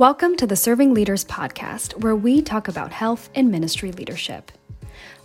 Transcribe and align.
Welcome 0.00 0.34
to 0.36 0.46
the 0.48 0.56
Serving 0.56 0.92
Leaders 0.92 1.24
podcast, 1.24 2.02
where 2.02 2.16
we 2.16 2.42
talk 2.42 2.66
about 2.66 2.90
health 2.90 3.30
and 3.36 3.48
ministry 3.48 3.92
leadership. 3.92 4.50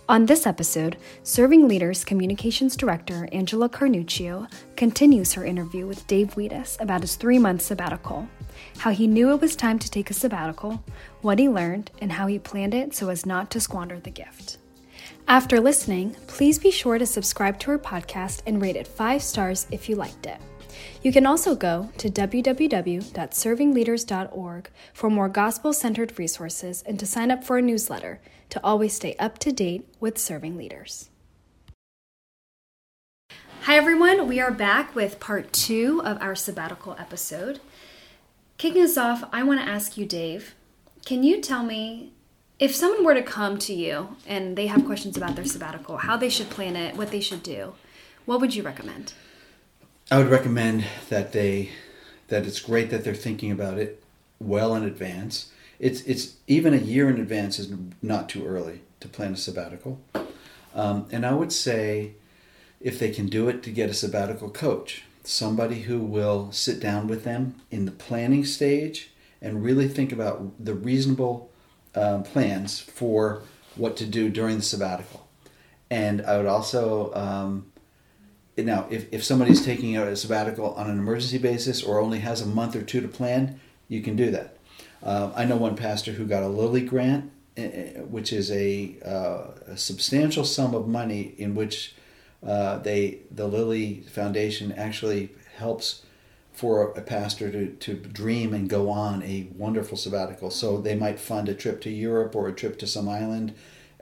On 0.08 0.26
this 0.26 0.46
episode, 0.46 0.96
Serving 1.24 1.66
Leaders 1.66 2.04
Communications 2.04 2.76
Director 2.76 3.28
Angela 3.32 3.68
Carnuccio 3.68 4.48
continues 4.76 5.32
her 5.32 5.44
interview 5.44 5.88
with 5.88 6.06
Dave 6.06 6.34
Wheatus 6.36 6.76
about 6.78 7.00
his 7.00 7.16
three 7.16 7.36
month 7.36 7.62
sabbatical, 7.62 8.28
how 8.78 8.92
he 8.92 9.08
knew 9.08 9.32
it 9.32 9.40
was 9.40 9.56
time 9.56 9.80
to 9.80 9.90
take 9.90 10.08
a 10.08 10.14
sabbatical, 10.14 10.84
what 11.20 11.40
he 11.40 11.48
learned, 11.48 11.90
and 12.00 12.12
how 12.12 12.28
he 12.28 12.38
planned 12.38 12.72
it 12.72 12.94
so 12.94 13.08
as 13.08 13.26
not 13.26 13.50
to 13.50 13.58
squander 13.58 13.98
the 13.98 14.10
gift. 14.10 14.58
After 15.26 15.58
listening, 15.58 16.14
please 16.28 16.60
be 16.60 16.70
sure 16.70 16.96
to 16.96 17.06
subscribe 17.06 17.58
to 17.60 17.72
our 17.72 17.78
podcast 17.78 18.42
and 18.46 18.62
rate 18.62 18.76
it 18.76 18.86
five 18.86 19.24
stars 19.24 19.66
if 19.72 19.88
you 19.88 19.96
liked 19.96 20.26
it. 20.26 20.40
You 21.02 21.12
can 21.12 21.26
also 21.26 21.54
go 21.54 21.90
to 21.98 22.10
www.servingleaders.org 22.10 24.70
for 24.92 25.10
more 25.10 25.28
gospel 25.28 25.72
centered 25.72 26.18
resources 26.18 26.82
and 26.86 26.98
to 26.98 27.06
sign 27.06 27.30
up 27.30 27.44
for 27.44 27.58
a 27.58 27.62
newsletter 27.62 28.20
to 28.50 28.60
always 28.64 28.94
stay 28.94 29.14
up 29.18 29.38
to 29.38 29.52
date 29.52 29.86
with 30.00 30.18
serving 30.18 30.56
leaders. 30.56 31.10
Hi, 33.62 33.76
everyone. 33.76 34.26
We 34.26 34.40
are 34.40 34.50
back 34.50 34.94
with 34.94 35.20
part 35.20 35.52
two 35.52 36.02
of 36.04 36.20
our 36.20 36.34
sabbatical 36.34 36.96
episode. 36.98 37.60
Kicking 38.58 38.82
us 38.82 38.96
off, 38.96 39.24
I 39.32 39.42
want 39.42 39.60
to 39.60 39.68
ask 39.68 39.96
you, 39.96 40.06
Dave, 40.06 40.54
can 41.04 41.22
you 41.22 41.40
tell 41.40 41.62
me 41.62 42.12
if 42.58 42.74
someone 42.74 43.04
were 43.04 43.14
to 43.14 43.22
come 43.22 43.58
to 43.58 43.72
you 43.72 44.16
and 44.26 44.56
they 44.56 44.66
have 44.66 44.84
questions 44.84 45.16
about 45.16 45.36
their 45.36 45.44
sabbatical, 45.44 45.98
how 45.98 46.16
they 46.16 46.28
should 46.28 46.50
plan 46.50 46.76
it, 46.76 46.96
what 46.96 47.10
they 47.10 47.20
should 47.20 47.42
do, 47.42 47.74
what 48.26 48.40
would 48.40 48.54
you 48.54 48.62
recommend? 48.62 49.12
I 50.12 50.18
would 50.18 50.28
recommend 50.28 50.84
that 51.08 51.30
they 51.30 51.70
that 52.28 52.44
it's 52.44 52.60
great 52.60 52.90
that 52.90 53.04
they're 53.04 53.14
thinking 53.14 53.52
about 53.52 53.78
it 53.78 54.02
well 54.40 54.74
in 54.74 54.82
advance. 54.82 55.52
It's 55.78 56.00
it's 56.02 56.34
even 56.48 56.74
a 56.74 56.78
year 56.78 57.08
in 57.08 57.20
advance 57.20 57.60
is 57.60 57.72
not 58.02 58.28
too 58.28 58.44
early 58.44 58.80
to 58.98 59.08
plan 59.08 59.34
a 59.34 59.36
sabbatical. 59.36 60.00
Um, 60.74 61.06
and 61.12 61.24
I 61.24 61.32
would 61.32 61.52
say 61.52 62.12
if 62.80 62.98
they 62.98 63.10
can 63.10 63.26
do 63.26 63.48
it 63.48 63.62
to 63.62 63.70
get 63.70 63.88
a 63.88 63.94
sabbatical 63.94 64.50
coach, 64.50 65.04
somebody 65.22 65.82
who 65.82 66.00
will 66.00 66.50
sit 66.50 66.80
down 66.80 67.06
with 67.06 67.22
them 67.22 67.54
in 67.70 67.84
the 67.84 67.92
planning 67.92 68.44
stage 68.44 69.10
and 69.40 69.62
really 69.62 69.86
think 69.86 70.10
about 70.10 70.64
the 70.64 70.74
reasonable 70.74 71.50
um, 71.94 72.24
plans 72.24 72.80
for 72.80 73.42
what 73.76 73.96
to 73.98 74.06
do 74.06 74.28
during 74.28 74.56
the 74.56 74.62
sabbatical. 74.62 75.28
And 75.88 76.22
I 76.22 76.36
would 76.36 76.46
also 76.46 77.12
um, 77.14 77.69
now 78.56 78.86
if, 78.90 79.06
if 79.12 79.24
somebody's 79.24 79.64
taking 79.64 79.96
out 79.96 80.08
a 80.08 80.16
sabbatical 80.16 80.74
on 80.74 80.90
an 80.90 80.98
emergency 80.98 81.38
basis 81.38 81.82
or 81.82 82.00
only 82.00 82.20
has 82.20 82.40
a 82.40 82.46
month 82.46 82.76
or 82.76 82.82
two 82.82 83.00
to 83.00 83.08
plan 83.08 83.60
you 83.88 84.00
can 84.00 84.16
do 84.16 84.30
that. 84.30 84.56
Uh, 85.02 85.30
i 85.34 85.44
know 85.44 85.56
one 85.56 85.76
pastor 85.76 86.12
who 86.12 86.26
got 86.26 86.42
a 86.42 86.48
lilly 86.48 86.82
grant 86.82 87.30
eh, 87.56 87.62
eh, 87.62 88.00
which 88.00 88.32
is 88.32 88.50
a, 88.50 88.96
uh, 89.04 89.72
a 89.72 89.76
substantial 89.76 90.44
sum 90.44 90.74
of 90.74 90.86
money 90.86 91.34
in 91.38 91.54
which 91.54 91.94
uh, 92.46 92.78
they 92.78 93.18
the 93.30 93.46
lilly 93.46 94.02
foundation 94.02 94.72
actually 94.72 95.30
helps 95.56 96.02
for 96.52 96.90
a 96.92 97.00
pastor 97.00 97.50
to, 97.50 97.68
to 97.76 97.94
dream 97.94 98.52
and 98.52 98.68
go 98.68 98.90
on 98.90 99.22
a 99.22 99.48
wonderful 99.56 99.96
sabbatical. 99.96 100.50
So 100.50 100.78
they 100.78 100.94
might 100.94 101.18
fund 101.18 101.48
a 101.48 101.54
trip 101.54 101.80
to 101.82 101.90
europe 101.90 102.34
or 102.34 102.48
a 102.48 102.52
trip 102.52 102.78
to 102.80 102.86
some 102.86 103.08
island 103.08 103.54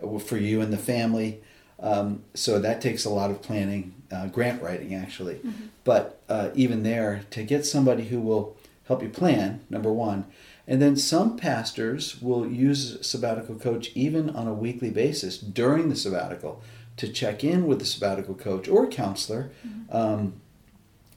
uh, 0.02 0.18
for 0.18 0.36
you 0.36 0.60
and 0.60 0.72
the 0.72 0.78
family 0.78 1.40
um, 1.80 2.24
so 2.34 2.58
that 2.58 2.80
takes 2.80 3.04
a 3.04 3.10
lot 3.10 3.30
of 3.30 3.42
planning, 3.42 3.94
uh, 4.10 4.26
grant 4.26 4.62
writing 4.62 4.94
actually. 4.94 5.36
Mm-hmm. 5.36 5.66
But 5.84 6.20
uh, 6.28 6.50
even 6.54 6.82
there, 6.82 7.22
to 7.30 7.42
get 7.42 7.64
somebody 7.64 8.08
who 8.08 8.20
will 8.20 8.56
help 8.86 9.02
you 9.02 9.08
plan, 9.08 9.60
number 9.70 9.92
one, 9.92 10.24
and 10.66 10.82
then 10.82 10.96
some 10.96 11.36
pastors 11.36 12.20
will 12.20 12.46
use 12.46 12.96
a 12.96 13.04
sabbatical 13.04 13.54
coach 13.54 13.90
even 13.94 14.30
on 14.30 14.46
a 14.46 14.52
weekly 14.52 14.90
basis 14.90 15.38
during 15.38 15.88
the 15.88 15.96
sabbatical 15.96 16.62
to 16.96 17.08
check 17.08 17.44
in 17.44 17.66
with 17.66 17.78
the 17.78 17.84
sabbatical 17.84 18.34
coach 18.34 18.68
or 18.68 18.86
counselor 18.86 19.50
mm-hmm. 19.66 19.96
um, 19.96 20.40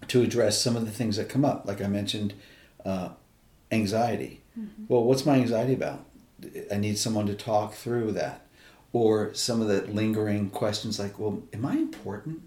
to 0.08 0.22
address 0.22 0.62
some 0.62 0.76
of 0.76 0.86
the 0.86 0.92
things 0.92 1.18
that 1.18 1.28
come 1.28 1.44
up. 1.44 1.66
Like 1.66 1.82
I 1.82 1.88
mentioned, 1.88 2.34
uh, 2.86 3.10
anxiety. 3.72 4.42
Mm-hmm. 4.58 4.86
Well, 4.88 5.04
what's 5.04 5.26
my 5.26 5.36
anxiety 5.36 5.74
about? 5.74 6.06
I 6.72 6.78
need 6.78 6.98
someone 6.98 7.28
to 7.28 7.36
talk 7.36 7.74
through 7.74 8.14
that 8.14 8.46
or 8.94 9.34
some 9.34 9.62
of 9.62 9.68
the 9.68 9.82
lingering 9.84 10.50
questions 10.50 11.00
like, 11.00 11.18
well, 11.18 11.44
am 11.54 11.66
I 11.66 11.74
important? 11.74 12.42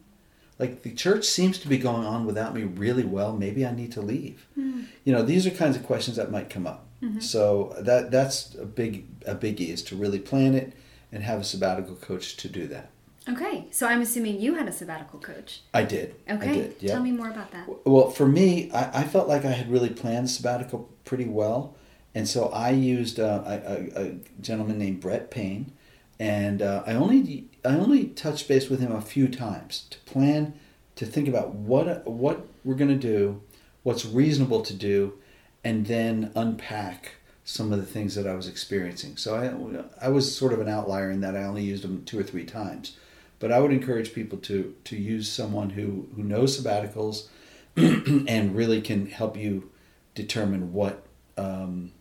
Like 0.58 0.82
the 0.82 0.92
church 0.92 1.24
seems 1.24 1.58
to 1.58 1.68
be 1.68 1.78
going 1.78 2.04
on 2.06 2.26
without 2.26 2.54
me 2.54 2.62
really 2.62 3.04
well. 3.04 3.32
Maybe 3.32 3.66
I 3.66 3.72
need 3.72 3.92
to 3.92 4.00
leave. 4.00 4.46
Mm. 4.58 4.86
You 5.04 5.12
know, 5.12 5.22
these 5.22 5.46
are 5.46 5.50
kinds 5.50 5.76
of 5.76 5.84
questions 5.84 6.16
that 6.16 6.30
might 6.30 6.50
come 6.50 6.66
up. 6.66 6.86
Mm-hmm. 7.02 7.20
So 7.20 7.74
that 7.80 8.10
that's 8.10 8.54
a 8.54 8.64
big 8.64 9.06
a 9.26 9.34
biggie 9.34 9.68
is 9.68 9.82
to 9.84 9.96
really 9.96 10.18
plan 10.18 10.54
it 10.54 10.72
and 11.12 11.22
have 11.22 11.40
a 11.40 11.44
sabbatical 11.44 11.96
coach 11.96 12.36
to 12.38 12.48
do 12.48 12.66
that. 12.68 12.90
Okay, 13.26 13.66
so 13.70 13.86
I'm 13.86 14.02
assuming 14.02 14.38
you 14.38 14.54
had 14.54 14.68
a 14.68 14.72
sabbatical 14.72 15.18
coach. 15.18 15.62
I 15.72 15.84
did. 15.84 16.14
Okay, 16.28 16.50
I 16.50 16.54
did, 16.54 16.76
yeah. 16.80 16.92
tell 16.92 17.02
me 17.02 17.10
more 17.10 17.30
about 17.30 17.52
that. 17.52 17.66
Well, 17.86 18.10
for 18.10 18.26
me, 18.26 18.70
I, 18.70 19.00
I 19.00 19.04
felt 19.04 19.28
like 19.28 19.46
I 19.46 19.50
had 19.50 19.70
really 19.70 19.88
planned 19.88 20.28
sabbatical 20.28 20.90
pretty 21.06 21.24
well, 21.24 21.74
and 22.14 22.28
so 22.28 22.48
I 22.48 22.70
used 22.70 23.18
uh, 23.18 23.42
a, 23.46 23.52
a, 23.52 24.02
a 24.02 24.14
gentleman 24.42 24.78
named 24.78 25.00
Brett 25.00 25.30
Payne 25.30 25.72
and 26.18 26.62
uh, 26.62 26.82
I 26.86 26.94
only 26.94 27.48
I 27.64 27.76
only 27.76 28.06
touched 28.06 28.48
base 28.48 28.68
with 28.68 28.80
him 28.80 28.92
a 28.92 29.00
few 29.00 29.28
times 29.28 29.86
to 29.90 29.98
plan 30.00 30.54
to 30.96 31.06
think 31.06 31.28
about 31.28 31.54
what 31.54 32.06
what 32.06 32.46
we're 32.64 32.74
going 32.74 32.90
to 32.90 32.96
do, 32.96 33.42
what's 33.82 34.04
reasonable 34.04 34.62
to 34.62 34.74
do, 34.74 35.14
and 35.62 35.86
then 35.86 36.30
unpack 36.34 37.16
some 37.44 37.72
of 37.72 37.78
the 37.78 37.86
things 37.86 38.14
that 38.14 38.26
I 38.26 38.34
was 38.34 38.48
experiencing. 38.48 39.16
So 39.16 39.34
I 39.34 40.06
I 40.06 40.08
was 40.08 40.36
sort 40.36 40.52
of 40.52 40.60
an 40.60 40.68
outlier 40.68 41.10
in 41.10 41.20
that 41.20 41.36
I 41.36 41.44
only 41.44 41.64
used 41.64 41.84
him 41.84 42.04
two 42.04 42.18
or 42.18 42.22
three 42.22 42.44
times, 42.44 42.96
but 43.38 43.50
I 43.50 43.60
would 43.60 43.72
encourage 43.72 44.14
people 44.14 44.38
to 44.38 44.74
to 44.84 44.96
use 44.96 45.30
someone 45.30 45.70
who 45.70 46.08
who 46.14 46.22
knows 46.22 46.60
sabbaticals 46.60 47.28
and 47.76 48.54
really 48.54 48.80
can 48.80 49.06
help 49.06 49.36
you 49.36 49.70
determine 50.14 50.72
what 50.72 51.04
um, 51.36 51.92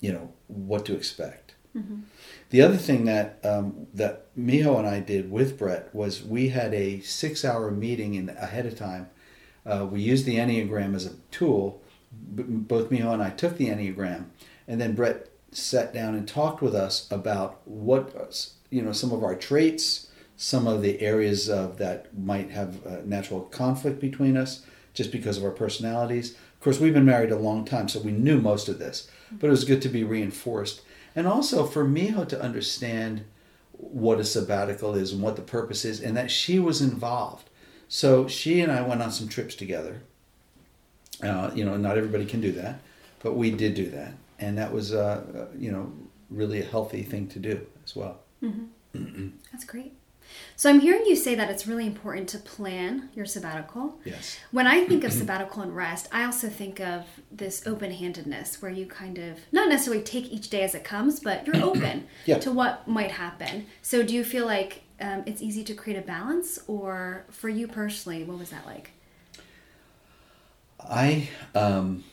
you 0.00 0.12
know 0.12 0.32
what 0.48 0.84
to 0.86 0.94
expect. 0.94 1.54
Mm-hmm. 1.76 2.00
The 2.50 2.62
other 2.62 2.76
thing 2.76 3.04
that 3.06 3.40
um, 3.42 3.86
that 3.94 4.34
Miho 4.36 4.78
and 4.78 4.86
I 4.86 5.00
did 5.00 5.30
with 5.30 5.58
Brett 5.58 5.92
was 5.94 6.22
we 6.22 6.50
had 6.50 6.72
a 6.72 7.00
six-hour 7.00 7.70
meeting 7.70 8.14
in 8.14 8.28
ahead 8.28 8.66
of 8.66 8.76
time. 8.76 9.10
Uh, 9.66 9.86
we 9.90 10.00
used 10.00 10.24
the 10.24 10.36
Enneagram 10.36 10.94
as 10.94 11.06
a 11.06 11.14
tool. 11.30 11.82
Both 12.12 12.90
Miho 12.90 13.12
and 13.12 13.22
I 13.22 13.30
took 13.30 13.56
the 13.56 13.68
Enneagram, 13.68 14.26
and 14.68 14.80
then 14.80 14.94
Brett 14.94 15.30
sat 15.50 15.92
down 15.92 16.14
and 16.14 16.28
talked 16.28 16.62
with 16.62 16.74
us 16.74 17.10
about 17.10 17.60
what 17.64 18.48
you 18.70 18.82
know 18.82 18.92
some 18.92 19.10
of 19.10 19.24
our 19.24 19.34
traits, 19.34 20.10
some 20.36 20.68
of 20.68 20.80
the 20.80 21.00
areas 21.00 21.48
of 21.48 21.78
that 21.78 22.16
might 22.16 22.50
have 22.50 23.04
natural 23.04 23.40
conflict 23.40 24.00
between 24.00 24.36
us, 24.36 24.64
just 24.92 25.10
because 25.10 25.38
of 25.38 25.44
our 25.44 25.50
personalities. 25.50 26.32
Of 26.32 26.60
course, 26.60 26.78
we've 26.78 26.94
been 26.94 27.04
married 27.04 27.32
a 27.32 27.36
long 27.36 27.64
time, 27.64 27.88
so 27.88 27.98
we 27.98 28.12
knew 28.12 28.40
most 28.40 28.68
of 28.68 28.78
this, 28.78 29.10
but 29.32 29.48
it 29.48 29.50
was 29.50 29.64
good 29.64 29.82
to 29.82 29.88
be 29.88 30.04
reinforced 30.04 30.82
and 31.14 31.26
also 31.26 31.66
for 31.66 31.84
Miho 31.84 32.26
to 32.28 32.40
understand 32.40 33.24
what 33.72 34.20
a 34.20 34.24
sabbatical 34.24 34.94
is 34.94 35.12
and 35.12 35.22
what 35.22 35.36
the 35.36 35.42
purpose 35.42 35.84
is, 35.84 36.00
and 36.00 36.16
that 36.16 36.30
she 36.30 36.58
was 36.58 36.80
involved. 36.80 37.50
So 37.88 38.26
she 38.28 38.60
and 38.60 38.72
I 38.72 38.82
went 38.82 39.02
on 39.02 39.10
some 39.10 39.28
trips 39.28 39.54
together. 39.54 40.02
Uh, 41.22 41.50
you 41.54 41.64
know, 41.64 41.76
not 41.76 41.96
everybody 41.96 42.26
can 42.26 42.40
do 42.40 42.52
that, 42.52 42.80
but 43.22 43.34
we 43.34 43.50
did 43.50 43.74
do 43.74 43.88
that, 43.90 44.14
and 44.38 44.58
that 44.58 44.72
was, 44.72 44.92
uh, 44.92 45.24
uh 45.34 45.56
you 45.56 45.70
know, 45.70 45.92
really 46.28 46.60
a 46.60 46.64
healthy 46.64 47.02
thing 47.02 47.28
to 47.28 47.38
do 47.38 47.66
as 47.84 47.94
well. 47.94 48.20
Mm-hmm. 48.42 49.28
That's 49.52 49.64
great. 49.64 49.92
So 50.56 50.70
I'm 50.70 50.80
hearing 50.80 51.04
you 51.06 51.16
say 51.16 51.34
that 51.34 51.50
it's 51.50 51.66
really 51.66 51.86
important 51.86 52.28
to 52.30 52.38
plan 52.38 53.10
your 53.14 53.26
sabbatical. 53.26 53.98
Yes. 54.04 54.38
When 54.50 54.66
I 54.66 54.84
think 54.84 55.04
of 55.04 55.12
sabbatical 55.12 55.62
and 55.62 55.74
rest, 55.74 56.08
I 56.12 56.24
also 56.24 56.48
think 56.48 56.80
of 56.80 57.04
this 57.30 57.66
open-handedness 57.66 58.62
where 58.62 58.70
you 58.70 58.86
kind 58.86 59.18
of 59.18 59.40
not 59.52 59.68
necessarily 59.68 60.02
take 60.02 60.30
each 60.30 60.50
day 60.50 60.62
as 60.62 60.74
it 60.74 60.84
comes, 60.84 61.20
but 61.20 61.46
you're 61.46 61.56
open 61.62 62.06
yeah. 62.24 62.38
to 62.38 62.52
what 62.52 62.86
might 62.86 63.12
happen. 63.12 63.66
So 63.82 64.02
do 64.02 64.14
you 64.14 64.24
feel 64.24 64.46
like 64.46 64.82
um, 65.00 65.24
it's 65.26 65.42
easy 65.42 65.64
to 65.64 65.74
create 65.74 65.98
a 65.98 66.02
balance, 66.02 66.60
or 66.66 67.24
for 67.30 67.48
you 67.48 67.66
personally, 67.66 68.22
what 68.24 68.38
was 68.38 68.50
that 68.50 68.64
like? 68.64 68.92
I 70.80 71.28
um, 71.54 72.04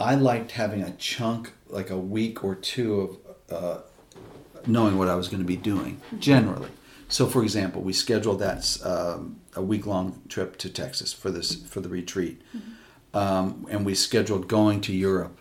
I 0.00 0.14
liked 0.14 0.52
having 0.52 0.82
a 0.82 0.92
chunk, 0.92 1.52
like 1.68 1.90
a 1.90 1.98
week 1.98 2.44
or 2.44 2.54
two 2.54 3.20
of 3.48 3.64
uh, 3.64 3.80
knowing 4.66 4.96
what 4.96 5.08
I 5.08 5.14
was 5.14 5.28
going 5.28 5.42
to 5.42 5.46
be 5.46 5.56
doing. 5.56 6.00
Generally, 6.18 6.70
so, 7.12 7.26
for 7.26 7.42
example, 7.42 7.82
we 7.82 7.92
scheduled 7.92 8.38
that 8.38 8.78
um, 8.82 9.40
a 9.54 9.62
week 9.62 9.86
long 9.86 10.22
trip 10.28 10.56
to 10.58 10.70
Texas 10.70 11.12
for 11.12 11.30
this 11.30 11.54
for 11.54 11.80
the 11.80 11.88
retreat, 11.88 12.40
mm-hmm. 12.56 13.16
um, 13.16 13.66
and 13.70 13.84
we 13.84 13.94
scheduled 13.94 14.48
going 14.48 14.80
to 14.82 14.94
Europe 14.94 15.38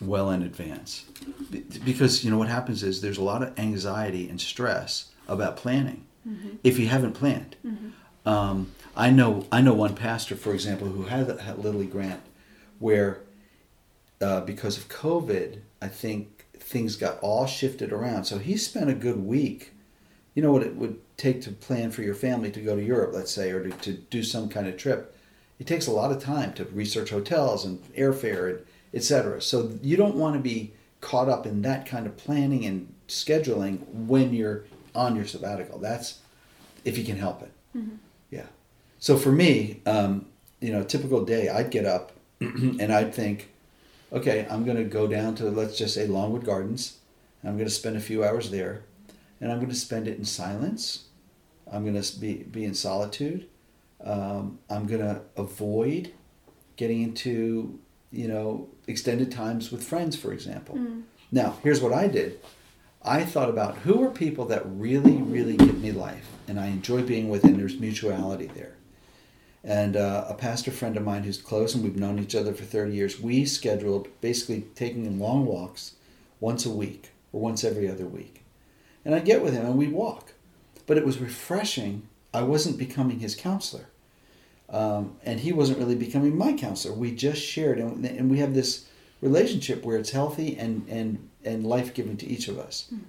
well 0.00 0.30
in 0.30 0.42
advance 0.42 1.04
because 1.84 2.24
you 2.24 2.30
know 2.30 2.38
what 2.38 2.48
happens 2.48 2.82
is 2.82 3.00
there's 3.00 3.18
a 3.18 3.22
lot 3.22 3.42
of 3.42 3.58
anxiety 3.58 4.28
and 4.30 4.40
stress 4.40 5.10
about 5.26 5.56
planning 5.56 6.06
mm-hmm. 6.26 6.50
if 6.64 6.78
you 6.78 6.88
haven't 6.88 7.12
planned. 7.12 7.56
Mm-hmm. 7.66 8.28
Um, 8.28 8.72
I 8.96 9.10
know 9.10 9.46
I 9.52 9.60
know 9.60 9.74
one 9.74 9.94
pastor, 9.94 10.36
for 10.36 10.54
example, 10.54 10.88
who 10.88 11.02
had 11.02 11.28
a 11.28 11.54
Lilly 11.56 11.86
grant 11.86 12.22
where 12.78 13.20
uh, 14.22 14.40
because 14.40 14.78
of 14.78 14.88
COVID, 14.88 15.58
I 15.82 15.88
think 15.88 16.46
things 16.54 16.96
got 16.96 17.18
all 17.20 17.46
shifted 17.46 17.92
around. 17.92 18.24
So 18.24 18.38
he 18.38 18.56
spent 18.56 18.88
a 18.88 18.94
good 18.94 19.18
week. 19.18 19.74
You 20.38 20.42
know 20.42 20.52
what 20.52 20.62
it 20.62 20.76
would 20.76 21.00
take 21.16 21.42
to 21.42 21.50
plan 21.50 21.90
for 21.90 22.02
your 22.02 22.14
family 22.14 22.52
to 22.52 22.60
go 22.60 22.76
to 22.76 22.80
Europe, 22.80 23.10
let's 23.12 23.32
say, 23.32 23.50
or 23.50 23.60
to, 23.64 23.70
to 23.70 23.92
do 23.92 24.22
some 24.22 24.48
kind 24.48 24.68
of 24.68 24.76
trip. 24.76 25.18
It 25.58 25.66
takes 25.66 25.88
a 25.88 25.90
lot 25.90 26.12
of 26.12 26.22
time 26.22 26.52
to 26.52 26.64
research 26.66 27.10
hotels 27.10 27.64
and 27.64 27.82
airfare 27.94 28.50
and 28.50 28.66
etc. 28.94 29.42
So 29.42 29.72
you 29.82 29.96
don't 29.96 30.14
want 30.14 30.36
to 30.36 30.40
be 30.40 30.74
caught 31.00 31.28
up 31.28 31.44
in 31.44 31.62
that 31.62 31.86
kind 31.86 32.06
of 32.06 32.16
planning 32.16 32.66
and 32.66 32.94
scheduling 33.08 33.80
when 33.88 34.32
you're 34.32 34.62
on 34.94 35.16
your 35.16 35.26
sabbatical. 35.26 35.80
That's 35.80 36.20
if 36.84 36.96
you 36.96 37.04
can 37.04 37.16
help 37.16 37.42
it. 37.42 37.50
Mm-hmm. 37.76 37.96
Yeah. 38.30 38.46
So 39.00 39.16
for 39.16 39.32
me, 39.32 39.80
um, 39.86 40.26
you 40.60 40.70
know, 40.70 40.82
a 40.82 40.84
typical 40.84 41.24
day, 41.24 41.48
I'd 41.48 41.72
get 41.72 41.84
up 41.84 42.12
and 42.40 42.92
I'd 42.92 43.12
think, 43.12 43.50
okay, 44.12 44.46
I'm 44.48 44.64
going 44.64 44.76
to 44.76 44.84
go 44.84 45.08
down 45.08 45.34
to 45.34 45.50
let's 45.50 45.76
just 45.76 45.94
say 45.94 46.06
Longwood 46.06 46.44
Gardens. 46.44 46.98
I'm 47.42 47.56
going 47.56 47.66
to 47.66 47.74
spend 47.74 47.96
a 47.96 48.00
few 48.00 48.22
hours 48.22 48.52
there, 48.52 48.84
and 49.40 49.52
I'm 49.52 49.58
going 49.58 49.70
to 49.70 49.76
spend 49.76 50.08
it 50.08 50.18
in 50.18 50.24
silence. 50.24 51.04
I'm 51.70 51.84
going 51.84 52.00
to 52.00 52.20
be 52.20 52.44
be 52.44 52.64
in 52.64 52.74
solitude. 52.74 53.48
Um, 54.02 54.58
I'm 54.70 54.86
going 54.86 55.00
to 55.00 55.22
avoid 55.36 56.12
getting 56.76 57.02
into 57.02 57.78
you 58.10 58.28
know 58.28 58.68
extended 58.86 59.30
times 59.30 59.70
with 59.70 59.82
friends, 59.84 60.16
for 60.16 60.32
example. 60.32 60.76
Mm. 60.76 61.02
Now, 61.30 61.58
here's 61.62 61.80
what 61.80 61.92
I 61.92 62.08
did. 62.08 62.40
I 63.02 63.24
thought 63.24 63.48
about 63.48 63.76
who 63.78 64.02
are 64.02 64.10
people 64.10 64.46
that 64.46 64.62
really, 64.66 65.16
really 65.16 65.56
give 65.56 65.80
me 65.80 65.92
life, 65.92 66.26
and 66.48 66.58
I 66.58 66.66
enjoy 66.66 67.02
being 67.02 67.28
with, 67.28 67.44
and 67.44 67.58
there's 67.58 67.78
mutuality 67.78 68.46
there. 68.46 68.74
And 69.62 69.96
uh, 69.96 70.24
a 70.28 70.34
pastor 70.34 70.70
friend 70.70 70.96
of 70.96 71.04
mine 71.04 71.24
who's 71.24 71.40
close, 71.40 71.74
and 71.74 71.84
we've 71.84 71.96
known 71.96 72.18
each 72.18 72.34
other 72.34 72.54
for 72.54 72.64
30 72.64 72.94
years, 72.94 73.20
we 73.20 73.44
scheduled 73.44 74.08
basically 74.20 74.62
taking 74.74 75.18
long 75.20 75.46
walks 75.46 75.94
once 76.40 76.64
a 76.64 76.70
week 76.70 77.10
or 77.32 77.40
once 77.40 77.64
every 77.64 77.88
other 77.88 78.06
week. 78.06 78.44
And 79.04 79.14
I'd 79.14 79.24
get 79.24 79.42
with 79.42 79.54
him 79.54 79.64
and 79.64 79.76
we'd 79.76 79.92
walk. 79.92 80.32
But 80.86 80.96
it 80.96 81.06
was 81.06 81.18
refreshing. 81.18 82.08
I 82.32 82.42
wasn't 82.42 82.78
becoming 82.78 83.20
his 83.20 83.34
counselor. 83.34 83.86
Um, 84.70 85.16
and 85.24 85.40
he 85.40 85.52
wasn't 85.52 85.78
really 85.78 85.94
becoming 85.94 86.36
my 86.36 86.52
counselor. 86.52 86.94
We 86.94 87.14
just 87.14 87.42
shared, 87.42 87.78
and, 87.78 88.04
and 88.04 88.30
we 88.30 88.38
have 88.38 88.54
this 88.54 88.86
relationship 89.22 89.84
where 89.84 89.96
it's 89.96 90.10
healthy 90.10 90.56
and, 90.58 90.86
and, 90.88 91.28
and 91.44 91.66
life 91.66 91.94
giving 91.94 92.16
to 92.18 92.26
each 92.26 92.48
of 92.48 92.58
us. 92.58 92.88
Mm. 92.92 93.00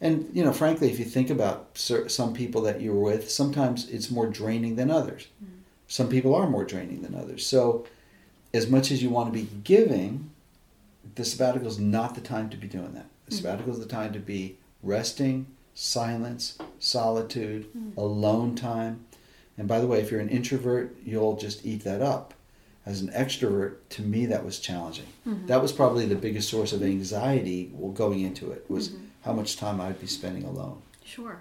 And, 0.00 0.30
you 0.32 0.44
know, 0.44 0.52
frankly, 0.52 0.90
if 0.90 0.98
you 0.98 1.04
think 1.04 1.30
about 1.30 1.68
some 1.74 2.32
people 2.34 2.62
that 2.62 2.80
you're 2.80 2.94
with, 2.94 3.30
sometimes 3.30 3.88
it's 3.90 4.10
more 4.10 4.26
draining 4.26 4.76
than 4.76 4.90
others. 4.90 5.28
Mm. 5.42 5.48
Some 5.88 6.08
people 6.08 6.34
are 6.34 6.48
more 6.48 6.64
draining 6.64 7.02
than 7.02 7.14
others. 7.14 7.46
So, 7.46 7.86
as 8.52 8.68
much 8.68 8.90
as 8.90 9.02
you 9.02 9.10
want 9.10 9.32
to 9.32 9.38
be 9.38 9.48
giving, 9.64 10.30
the 11.14 11.24
sabbatical 11.24 11.68
is 11.68 11.78
not 11.78 12.14
the 12.14 12.20
time 12.20 12.48
to 12.50 12.56
be 12.56 12.66
doing 12.66 12.92
that. 12.94 13.06
The 13.26 13.32
Mhm. 13.32 13.36
sabbatical 13.36 13.72
is 13.72 13.78
the 13.78 13.86
time 13.86 14.12
to 14.12 14.18
be 14.18 14.56
resting, 14.82 15.46
silence, 15.74 16.58
solitude, 16.78 17.66
Mm. 17.76 17.96
alone 17.96 18.54
time. 18.54 19.04
And 19.58 19.66
by 19.68 19.80
the 19.80 19.86
way, 19.86 20.00
if 20.00 20.10
you're 20.10 20.20
an 20.20 20.28
introvert, 20.28 20.94
you'll 21.04 21.36
just 21.36 21.64
eat 21.64 21.84
that 21.84 22.02
up. 22.02 22.34
As 22.84 23.00
an 23.00 23.08
extrovert, 23.08 23.76
to 23.90 24.02
me, 24.02 24.26
that 24.26 24.44
was 24.44 24.60
challenging. 24.60 25.06
Mhm. 25.26 25.46
That 25.48 25.60
was 25.60 25.72
probably 25.72 26.06
the 26.06 26.14
biggest 26.14 26.48
source 26.48 26.72
of 26.72 26.82
anxiety 26.82 27.70
well, 27.74 27.90
going 27.90 28.20
into 28.20 28.52
it 28.52 28.64
was 28.68 28.90
Mhm. 28.90 28.98
how 29.22 29.32
much 29.32 29.56
time 29.56 29.80
I'd 29.80 30.00
be 30.00 30.06
spending 30.06 30.44
alone. 30.44 30.82
Sure. 31.04 31.36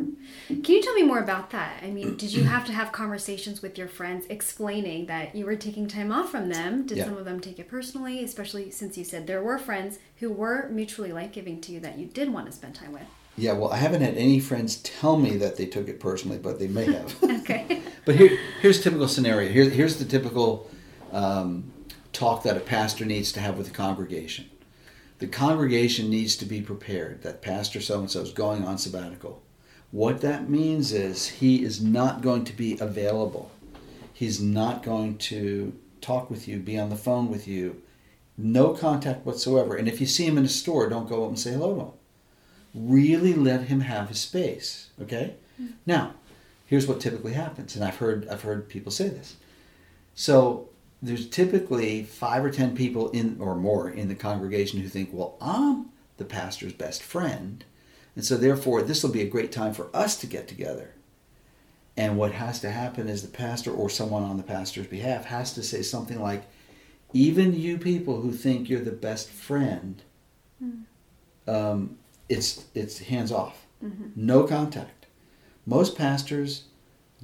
Can 0.47 0.63
you 0.63 0.81
tell 0.81 0.93
me 0.93 1.01
more 1.03 1.19
about 1.19 1.49
that? 1.51 1.81
I 1.83 1.89
mean, 1.89 2.15
did 2.17 2.31
you 2.33 2.43
have 2.43 2.65
to 2.67 2.71
have 2.71 2.91
conversations 2.91 3.61
with 3.63 3.77
your 3.79 3.87
friends 3.87 4.25
explaining 4.29 5.07
that 5.07 5.35
you 5.35 5.45
were 5.45 5.55
taking 5.55 5.87
time 5.87 6.11
off 6.11 6.29
from 6.29 6.49
them? 6.49 6.85
Did 6.85 6.99
Yeah. 6.99 7.05
some 7.05 7.17
of 7.17 7.25
them 7.25 7.39
take 7.39 7.57
it 7.59 7.67
personally, 7.67 8.23
especially 8.23 8.69
since 8.69 8.95
you 8.97 9.03
said 9.03 9.25
there 9.25 9.41
were 9.43 9.57
friends 9.57 9.97
who 10.17 10.31
were 10.31 10.69
mutually 10.71 11.11
life 11.11 11.31
giving 11.31 11.61
to 11.61 11.71
you 11.71 11.79
that 11.79 11.97
you 11.97 12.05
did 12.05 12.31
want 12.31 12.45
to 12.45 12.51
spend 12.51 12.75
time 12.75 12.91
with? 12.93 13.03
Yeah, 13.37 13.53
well, 13.53 13.71
I 13.71 13.77
haven't 13.77 14.01
had 14.01 14.15
any 14.15 14.39
friends 14.39 14.77
tell 14.77 15.17
me 15.17 15.37
that 15.37 15.57
they 15.57 15.65
took 15.65 15.89
it 15.89 15.99
personally, 15.99 16.37
but 16.37 16.59
they 16.59 16.67
may 16.67 16.85
have. 16.85 17.15
Okay. 17.45 17.83
But 18.05 18.15
here, 18.15 18.39
here's 18.59 18.79
a 18.79 18.81
typical 18.81 19.07
scenario. 19.07 19.51
Here, 19.51 19.69
here's 19.69 19.97
the 19.97 20.05
typical 20.05 20.67
um, 21.11 21.71
talk 22.11 22.41
that 22.41 22.57
a 22.57 22.59
pastor 22.59 23.05
needs 23.05 23.31
to 23.33 23.39
have 23.39 23.55
with 23.55 23.67
the 23.67 23.73
congregation. 23.73 24.49
The 25.19 25.27
congregation 25.27 26.09
needs 26.09 26.35
to 26.37 26.45
be 26.45 26.61
prepared 26.61 27.21
that 27.21 27.41
Pastor 27.41 27.79
so 27.81 27.99
and 27.99 28.11
so 28.11 28.21
is 28.21 28.31
going 28.31 28.65
on 28.65 28.77
sabbatical. 28.77 29.41
What 29.91 30.21
that 30.21 30.49
means 30.49 30.91
is 30.91 31.27
he 31.27 31.63
is 31.63 31.81
not 31.81 32.21
going 32.21 32.43
to 32.45 32.53
be 32.53 32.77
available. 32.79 33.51
He's 34.11 34.41
not 34.41 34.83
going 34.83 35.17
to 35.19 35.73
talk 36.01 36.29
with 36.29 36.47
you, 36.47 36.59
be 36.59 36.77
on 36.77 36.89
the 36.89 36.95
phone 36.95 37.29
with 37.29 37.47
you, 37.47 37.81
no 38.37 38.73
contact 38.73 39.25
whatsoever. 39.25 39.75
And 39.75 39.87
if 39.87 40.01
you 40.01 40.07
see 40.07 40.25
him 40.25 40.37
in 40.37 40.45
a 40.45 40.49
store, 40.49 40.89
don't 40.89 41.07
go 41.07 41.23
up 41.23 41.29
and 41.29 41.39
say 41.39 41.51
hello 41.51 41.75
to 41.75 41.81
him. 41.81 41.91
Really 42.75 43.33
let 43.33 43.61
him 43.63 43.79
have 43.81 44.09
his 44.09 44.19
space. 44.19 44.89
Okay? 45.01 45.35
Now, 45.85 46.13
here's 46.65 46.87
what 46.87 46.99
typically 46.99 47.33
happens, 47.33 47.75
and 47.75 47.85
I've 47.85 47.95
heard 47.97 48.27
I've 48.27 48.41
heard 48.41 48.67
people 48.67 48.91
say 48.91 49.07
this. 49.07 49.35
So 50.15 50.69
there's 51.01 51.29
typically 51.29 52.03
five 52.03 52.43
or 52.43 52.51
ten 52.51 52.75
people 52.75 53.09
in 53.11 53.37
or 53.39 53.55
more 53.55 53.89
in 53.89 54.07
the 54.07 54.15
congregation 54.15 54.81
who 54.81 54.89
think, 54.89 55.09
well, 55.11 55.37
I'm 55.39 55.89
the 56.17 56.25
pastor's 56.25 56.73
best 56.73 57.01
friend, 57.03 57.63
and 58.15 58.25
so 58.25 58.35
therefore 58.35 58.81
this 58.81 59.03
will 59.03 59.11
be 59.11 59.21
a 59.21 59.29
great 59.29 59.51
time 59.51 59.73
for 59.73 59.89
us 59.93 60.17
to 60.17 60.27
get 60.27 60.47
together. 60.47 60.91
And 61.97 62.17
what 62.17 62.33
has 62.33 62.59
to 62.59 62.71
happen 62.71 63.07
is 63.07 63.21
the 63.21 63.29
pastor 63.29 63.71
or 63.71 63.89
someone 63.89 64.23
on 64.23 64.37
the 64.37 64.43
pastor's 64.43 64.87
behalf 64.87 65.25
has 65.25 65.53
to 65.53 65.63
say 65.63 65.81
something 65.81 66.21
like, 66.21 66.43
even 67.13 67.53
you 67.53 67.77
people 67.77 68.19
who 68.19 68.33
think 68.33 68.69
you're 68.69 68.81
the 68.81 68.91
best 68.91 69.29
friend, 69.29 70.01
um, 71.47 71.97
it's 72.29 72.65
it's 72.73 72.99
hands 72.99 73.31
off, 73.31 73.65
Mhm. 73.83 74.11
no 74.15 74.43
contact. 74.43 75.05
Most 75.65 75.97
pastors 75.97 76.65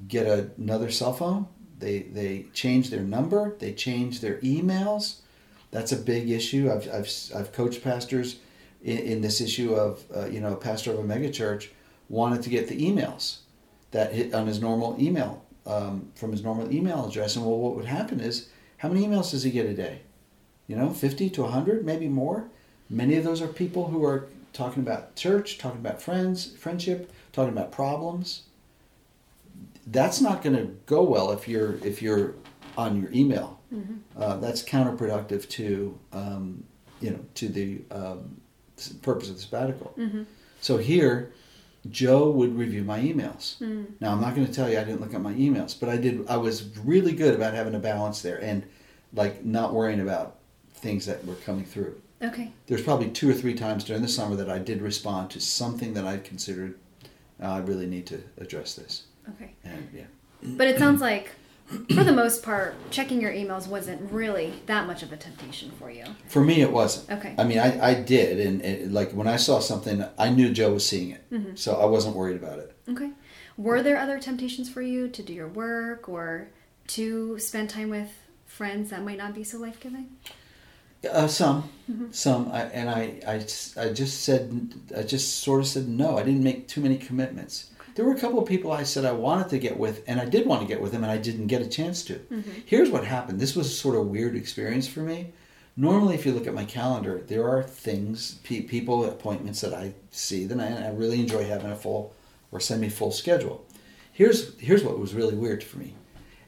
get 0.08 0.26
a, 0.26 0.50
another 0.58 0.90
cell 0.90 1.12
phone. 1.12 1.46
They 1.78 2.00
they 2.02 2.46
change 2.52 2.90
their 2.90 3.02
number. 3.02 3.56
They 3.58 3.72
change 3.72 4.20
their 4.20 4.38
emails. 4.38 5.16
That's 5.70 5.92
a 5.92 5.96
big 5.96 6.30
issue. 6.30 6.70
I've 6.72 6.88
I've, 6.92 7.10
I've 7.34 7.52
coached 7.52 7.82
pastors 7.82 8.36
in, 8.82 8.98
in 8.98 9.20
this 9.20 9.40
issue 9.40 9.74
of 9.74 10.04
uh, 10.14 10.26
you 10.26 10.40
know 10.40 10.52
a 10.52 10.56
pastor 10.56 10.92
of 10.92 10.98
a 10.98 11.02
megachurch 11.02 11.68
wanted 12.08 12.42
to 12.42 12.50
get 12.50 12.68
the 12.68 12.78
emails 12.80 13.38
that 13.90 14.12
hit 14.12 14.34
on 14.34 14.46
his 14.46 14.60
normal 14.60 14.96
email 15.00 15.42
um, 15.66 16.10
from 16.14 16.30
his 16.32 16.42
normal 16.42 16.72
email 16.72 17.06
address. 17.06 17.36
And 17.36 17.44
well, 17.46 17.58
what 17.58 17.74
would 17.76 17.84
happen 17.86 18.20
is 18.20 18.48
how 18.78 18.88
many 18.88 19.06
emails 19.06 19.30
does 19.30 19.42
he 19.44 19.50
get 19.50 19.66
a 19.66 19.74
day? 19.74 20.00
You 20.68 20.76
know, 20.76 20.90
fifty 20.90 21.28
to 21.30 21.44
hundred, 21.44 21.84
maybe 21.84 22.08
more. 22.08 22.44
Many 22.90 23.16
of 23.16 23.24
those 23.24 23.40
are 23.42 23.48
people 23.48 23.88
who 23.88 24.04
are 24.04 24.26
talking 24.52 24.82
about 24.82 25.16
church, 25.16 25.58
talking 25.58 25.80
about 25.80 26.00
friends, 26.00 26.54
friendship, 26.56 27.10
talking 27.32 27.52
about 27.52 27.72
problems. 27.72 28.42
That's 29.86 30.20
not 30.20 30.42
going 30.42 30.56
to 30.56 30.66
go 30.86 31.02
well 31.02 31.32
if 31.32 31.48
you're 31.48 31.74
if 31.84 32.02
you're 32.02 32.34
on 32.76 33.00
your 33.00 33.10
email. 33.12 33.60
Mhm. 33.72 33.98
Uh, 34.16 34.36
that's 34.36 34.62
counterproductive 34.62 35.48
to 35.50 35.98
um, 36.12 36.64
you 37.00 37.10
know 37.10 37.20
to 37.34 37.48
the 37.48 37.82
um, 37.90 38.40
purpose 39.02 39.28
of 39.28 39.36
the 39.36 39.42
sabbatical. 39.42 39.94
Mhm. 39.98 40.26
So 40.60 40.76
here, 40.76 41.32
Joe 41.90 42.30
would 42.30 42.56
review 42.56 42.84
my 42.84 43.00
emails. 43.00 43.58
Mm. 43.58 43.86
Now 44.00 44.12
I'm 44.12 44.20
not 44.20 44.36
going 44.36 44.46
to 44.46 44.52
tell 44.52 44.70
you 44.70 44.78
I 44.78 44.84
didn't 44.84 45.00
look 45.00 45.14
at 45.14 45.20
my 45.20 45.32
emails, 45.34 45.78
but 45.78 45.88
I 45.88 45.96
did. 45.96 46.24
I 46.28 46.36
was 46.36 46.76
really 46.78 47.12
good 47.12 47.34
about 47.34 47.54
having 47.54 47.74
a 47.74 47.80
balance 47.80 48.22
there 48.22 48.40
and 48.40 48.62
like 49.12 49.44
not 49.44 49.74
worrying 49.74 50.00
about 50.00 50.36
things 50.74 51.06
that 51.06 51.24
were 51.26 51.34
coming 51.34 51.64
through. 51.64 52.00
Okay. 52.22 52.52
There's 52.66 52.82
probably 52.82 53.10
two 53.10 53.28
or 53.30 53.34
three 53.34 53.54
times 53.54 53.84
during 53.84 54.02
the 54.02 54.08
summer 54.08 54.36
that 54.36 54.48
I 54.50 54.58
did 54.58 54.80
respond 54.80 55.30
to 55.30 55.40
something 55.40 55.94
that 55.94 56.06
I 56.06 56.18
considered 56.18 56.78
uh, 57.42 57.46
I 57.46 57.58
really 57.58 57.86
need 57.86 58.06
to 58.06 58.22
address 58.38 58.74
this. 58.74 59.04
Okay. 59.30 59.52
And 59.64 59.88
yeah, 59.92 60.04
But 60.56 60.68
it 60.68 60.78
sounds 60.78 61.00
like, 61.00 61.32
for 61.94 62.04
the 62.04 62.12
most 62.12 62.42
part, 62.44 62.74
checking 62.90 63.20
your 63.20 63.32
emails 63.32 63.66
wasn't 63.66 64.12
really 64.12 64.52
that 64.66 64.86
much 64.86 65.02
of 65.02 65.12
a 65.12 65.16
temptation 65.16 65.72
for 65.78 65.90
you. 65.90 66.04
for 66.28 66.44
me 66.44 66.60
it 66.60 66.70
wasn't. 66.70 67.10
Okay. 67.18 67.34
I 67.38 67.44
mean, 67.44 67.58
I, 67.58 67.90
I 67.90 67.94
did, 67.94 68.38
and, 68.46 68.60
and 68.62 68.92
like 68.92 69.10
when 69.12 69.26
I 69.26 69.36
saw 69.36 69.58
something, 69.58 70.04
I 70.18 70.30
knew 70.30 70.52
Joe 70.52 70.74
was 70.74 70.86
seeing 70.88 71.10
it, 71.10 71.28
Mhm. 71.32 71.58
so 71.58 71.74
I 71.76 71.86
wasn't 71.86 72.14
worried 72.14 72.36
about 72.36 72.58
it. 72.60 72.76
Okay. 72.88 73.10
Were 73.56 73.82
there 73.82 73.98
other 73.98 74.18
temptations 74.20 74.68
for 74.70 74.82
you 74.82 75.08
to 75.08 75.22
do 75.22 75.32
your 75.32 75.48
work 75.48 76.08
or 76.08 76.48
to 76.88 77.38
spend 77.40 77.70
time 77.70 77.90
with 77.90 78.10
friends 78.46 78.90
that 78.90 79.02
might 79.02 79.18
not 79.18 79.34
be 79.34 79.42
so 79.42 79.58
life 79.58 79.80
giving? 79.80 80.10
Uh, 81.10 81.26
some, 81.26 81.68
Mhm. 81.90 82.14
some, 82.14 82.48
I, 82.52 82.62
and 82.66 82.88
I, 82.88 83.20
I, 83.26 83.34
I 83.76 83.92
just 83.92 84.22
said, 84.22 84.72
I 84.96 85.02
just 85.02 85.38
sort 85.40 85.60
of 85.60 85.66
said 85.66 85.88
no. 85.88 86.16
I 86.16 86.22
didn't 86.22 86.44
make 86.44 86.68
too 86.68 86.80
many 86.80 86.96
commitments. 86.96 87.70
There 87.94 88.04
were 88.04 88.12
a 88.12 88.18
couple 88.20 88.38
of 88.38 88.48
people 88.48 88.70
I 88.72 88.84
said 88.84 89.04
I 89.04 89.12
wanted 89.12 89.48
to 89.50 89.58
get 89.58 89.76
with, 89.78 90.02
and 90.06 90.20
I 90.20 90.24
did 90.24 90.46
want 90.46 90.62
to 90.62 90.68
get 90.68 90.80
with 90.80 90.92
them, 90.92 91.02
and 91.02 91.10
I 91.12 91.18
didn't 91.18 91.48
get 91.48 91.60
a 91.60 91.66
chance 91.66 92.02
to. 92.04 92.14
Mm-hmm. 92.14 92.50
Here's 92.64 92.88
what 92.88 93.04
happened. 93.04 93.40
This 93.40 93.54
was 93.56 93.66
a 93.66 93.70
sort 93.74 93.96
of 93.96 94.06
weird 94.06 94.36
experience 94.36 94.86
for 94.86 95.00
me. 95.00 95.32
Normally, 95.76 96.14
if 96.14 96.24
you 96.24 96.32
look 96.32 96.46
at 96.46 96.54
my 96.54 96.64
calendar, 96.64 97.22
there 97.26 97.48
are 97.48 97.62
things, 97.62 98.36
pe- 98.44 98.60
people, 98.62 99.04
appointments 99.04 99.60
that 99.62 99.74
I 99.74 99.94
see 100.10 100.44
that 100.46 100.60
I, 100.60 100.86
I 100.86 100.90
really 100.90 101.18
enjoy 101.20 101.44
having 101.46 101.70
a 101.72 101.76
full 101.76 102.14
or 102.52 102.60
semi 102.60 102.88
full 102.88 103.10
schedule. 103.10 103.64
Here's 104.12 104.58
here's 104.60 104.84
what 104.84 104.98
was 104.98 105.14
really 105.14 105.34
weird 105.34 105.64
for 105.64 105.78
me. 105.78 105.94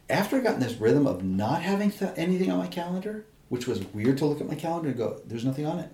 After 0.08 0.36
I 0.36 0.40
got 0.40 0.54
in 0.54 0.60
this 0.60 0.74
rhythm 0.78 1.06
of 1.06 1.24
not 1.24 1.62
having 1.62 1.90
th- 1.90 2.12
anything 2.16 2.50
on 2.52 2.58
my 2.58 2.66
calendar, 2.66 3.24
which 3.54 3.68
was 3.68 3.84
weird 3.94 4.18
to 4.18 4.26
look 4.26 4.40
at 4.40 4.48
my 4.48 4.56
calendar 4.56 4.88
and 4.88 4.98
go, 4.98 5.20
there's 5.24 5.44
nothing 5.44 5.64
on 5.64 5.78
it. 5.78 5.88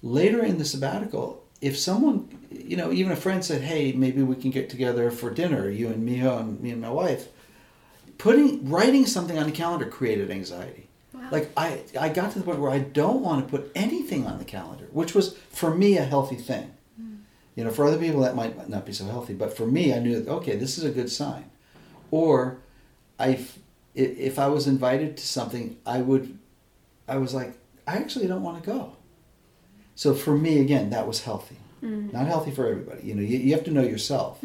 Later 0.00 0.42
in 0.42 0.56
the 0.56 0.64
sabbatical, 0.64 1.44
if 1.60 1.78
someone, 1.78 2.26
you 2.50 2.74
know, 2.74 2.90
even 2.90 3.12
a 3.12 3.16
friend 3.16 3.44
said, 3.44 3.60
hey, 3.60 3.92
maybe 3.92 4.22
we 4.22 4.34
can 4.34 4.50
get 4.50 4.70
together 4.70 5.10
for 5.10 5.30
dinner, 5.30 5.68
you 5.68 5.88
and 5.88 6.02
me 6.02 6.20
and 6.20 6.58
me 6.58 6.70
and 6.70 6.80
my 6.80 6.88
wife, 6.88 7.28
putting 8.16 8.66
writing 8.66 9.04
something 9.04 9.38
on 9.38 9.44
the 9.44 9.52
calendar 9.52 9.84
created 9.84 10.30
anxiety. 10.30 10.88
Wow. 11.12 11.28
Like 11.30 11.50
I, 11.54 11.82
I 12.00 12.08
got 12.08 12.32
to 12.32 12.38
the 12.38 12.46
point 12.46 12.60
where 12.60 12.70
I 12.70 12.78
don't 12.78 13.20
want 13.20 13.46
to 13.46 13.50
put 13.50 13.70
anything 13.74 14.26
on 14.26 14.38
the 14.38 14.46
calendar, 14.46 14.88
which 14.90 15.14
was 15.14 15.36
for 15.50 15.74
me 15.74 15.98
a 15.98 16.04
healthy 16.04 16.36
thing. 16.36 16.72
Hmm. 16.96 17.16
You 17.56 17.64
know, 17.64 17.70
for 17.70 17.84
other 17.84 17.98
people 17.98 18.22
that 18.22 18.34
might 18.34 18.70
not 18.70 18.86
be 18.86 18.94
so 18.94 19.04
healthy, 19.04 19.34
but 19.34 19.54
for 19.54 19.66
me, 19.66 19.92
I 19.92 19.98
knew 19.98 20.18
that 20.18 20.32
okay, 20.32 20.56
this 20.56 20.78
is 20.78 20.84
a 20.84 20.90
good 20.90 21.10
sign. 21.10 21.50
Or, 22.10 22.56
I, 23.18 23.38
if 23.94 24.38
I 24.38 24.48
was 24.48 24.66
invited 24.66 25.16
to 25.18 25.26
something, 25.26 25.76
I 25.86 26.00
would, 26.00 26.38
I 27.06 27.16
was 27.18 27.34
like, 27.34 27.54
I 27.86 27.96
actually 27.96 28.26
don't 28.26 28.42
want 28.42 28.62
to 28.62 28.70
go. 28.70 28.96
So 29.94 30.14
for 30.14 30.36
me, 30.36 30.60
again, 30.60 30.90
that 30.90 31.06
was 31.06 31.22
healthy. 31.22 31.56
Not 31.82 32.26
healthy 32.28 32.52
for 32.52 32.66
everybody. 32.68 33.02
You 33.08 33.14
know, 33.16 33.22
you, 33.22 33.38
you 33.38 33.52
have 33.54 33.64
to 33.64 33.72
know 33.72 33.82
yourself. 33.82 34.40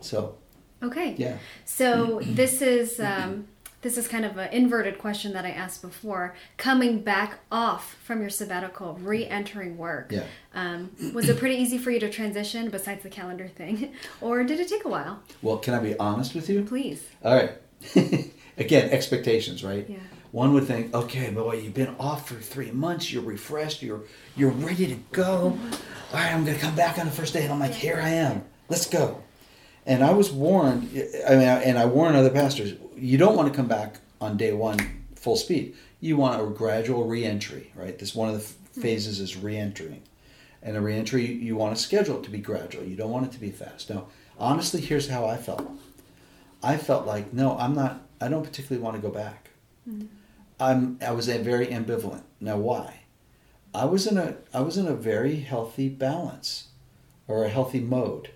So 0.00 0.36
Okay. 0.82 1.14
yeah, 1.16 1.38
So 1.64 2.20
this 2.24 2.60
is 2.60 3.00
um, 3.00 3.46
this 3.80 3.96
is 3.96 4.06
kind 4.06 4.24
of 4.24 4.36
an 4.36 4.52
inverted 4.52 4.98
question 4.98 5.32
that 5.32 5.44
I 5.46 5.50
asked 5.50 5.80
before. 5.82 6.34
Coming 6.58 7.00
back 7.02 7.38
off 7.50 7.96
from 8.04 8.20
your 8.20 8.30
sabbatical, 8.30 8.94
re-entering 9.00 9.76
work. 9.78 10.12
Yeah. 10.12 10.24
Um, 10.54 10.90
was 11.14 11.28
it 11.28 11.38
pretty 11.38 11.56
easy 11.56 11.78
for 11.78 11.90
you 11.90 11.98
to 12.00 12.10
transition, 12.10 12.68
besides 12.70 13.02
the 13.02 13.08
calendar 13.10 13.48
thing, 13.48 13.92
or 14.20 14.44
did 14.44 14.60
it 14.60 14.68
take 14.68 14.84
a 14.84 14.88
while? 14.88 15.22
well, 15.40 15.56
can 15.56 15.74
I 15.74 15.78
be 15.80 15.96
honest 15.98 16.34
with 16.34 16.48
you? 16.50 16.62
Please. 16.64 17.02
All 17.24 17.34
right. 17.34 17.52
Again, 18.58 18.90
expectations, 18.90 19.64
right? 19.64 19.86
Yeah. 19.88 19.96
One 20.32 20.54
would 20.54 20.64
think, 20.64 20.94
okay, 20.94 21.30
boy, 21.30 21.56
you've 21.56 21.74
been 21.74 21.94
off 22.00 22.28
for 22.28 22.36
three 22.36 22.70
months. 22.70 23.12
You're 23.12 23.22
refreshed. 23.22 23.82
You're 23.82 24.02
you're 24.34 24.50
ready 24.50 24.86
to 24.86 24.94
go. 25.12 25.56
Mm-hmm. 25.56 26.16
All 26.16 26.22
right, 26.22 26.32
I'm 26.32 26.44
gonna 26.44 26.58
come 26.58 26.74
back 26.74 26.98
on 26.98 27.04
the 27.04 27.12
first 27.12 27.34
day, 27.34 27.44
and 27.44 27.52
I'm 27.52 27.60
like, 27.60 27.72
here 27.72 28.00
I 28.02 28.08
am. 28.08 28.44
Let's 28.68 28.86
go. 28.86 29.22
And 29.84 30.02
I 30.02 30.12
was 30.12 30.30
warned. 30.30 30.88
I 31.28 31.30
mean, 31.32 31.48
and 31.48 31.78
I 31.78 31.84
warn 31.84 32.14
other 32.14 32.30
pastors: 32.30 32.74
you 32.96 33.18
don't 33.18 33.36
want 33.36 33.48
to 33.48 33.54
come 33.54 33.68
back 33.68 33.96
on 34.22 34.38
day 34.38 34.52
one 34.52 35.04
full 35.14 35.36
speed. 35.36 35.74
You 36.00 36.16
want 36.16 36.40
a 36.40 36.46
gradual 36.46 37.04
reentry, 37.04 37.70
right? 37.74 37.98
This 37.98 38.14
one 38.14 38.30
of 38.30 38.34
the 38.36 38.40
mm-hmm. 38.40 38.80
phases 38.80 39.20
is 39.20 39.36
reentering, 39.36 40.02
and 40.62 40.78
a 40.78 40.80
reentry 40.80 41.26
you 41.26 41.56
want 41.56 41.76
to 41.76 41.82
schedule 41.82 42.18
it 42.18 42.24
to 42.24 42.30
be 42.30 42.38
gradual. 42.38 42.84
You 42.84 42.96
don't 42.96 43.10
want 43.10 43.26
it 43.26 43.32
to 43.32 43.40
be 43.40 43.50
fast. 43.50 43.90
Now, 43.90 44.06
honestly, 44.38 44.80
here's 44.80 45.08
how 45.08 45.26
I 45.26 45.36
felt. 45.36 45.70
I 46.62 46.78
felt 46.78 47.06
like 47.06 47.34
no, 47.34 47.58
I'm 47.58 47.74
not. 47.74 48.00
I 48.22 48.28
don't 48.28 48.44
particularly 48.44 48.82
want 48.82 48.96
to 48.96 49.02
go 49.02 49.12
back. 49.12 49.50
Hmm. 49.84 50.04
I'm. 50.60 50.98
I 51.04 51.10
was 51.10 51.28
a 51.28 51.38
very 51.38 51.66
ambivalent. 51.66 52.22
Now, 52.40 52.56
why? 52.56 53.00
I 53.74 53.84
was 53.84 54.06
in 54.06 54.16
a. 54.16 54.36
I 54.54 54.60
was 54.60 54.76
in 54.76 54.86
a 54.86 54.94
very 54.94 55.40
healthy 55.40 55.88
balance, 55.88 56.68
or 57.26 57.44
a 57.44 57.48
healthy 57.48 57.80
mode, 57.80 58.30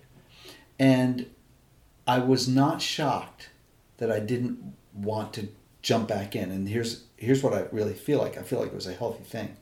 and 0.77 1.27
I 2.05 2.19
was 2.19 2.47
not 2.47 2.81
shocked 2.81 3.49
that 3.97 4.11
I 4.11 4.19
didn't 4.19 4.75
want 4.93 5.33
to 5.33 5.47
jump 5.81 6.07
back 6.07 6.35
in. 6.35 6.51
And 6.51 6.67
here's 6.67 7.05
here's 7.15 7.41
what 7.41 7.53
I 7.53 7.65
really 7.71 7.93
feel 7.93 8.19
like. 8.19 8.37
I 8.37 8.41
feel 8.41 8.59
like 8.59 8.69
it 8.69 8.75
was 8.75 8.87
a 8.87 8.93
healthy 8.93 9.23
thing, 9.23 9.55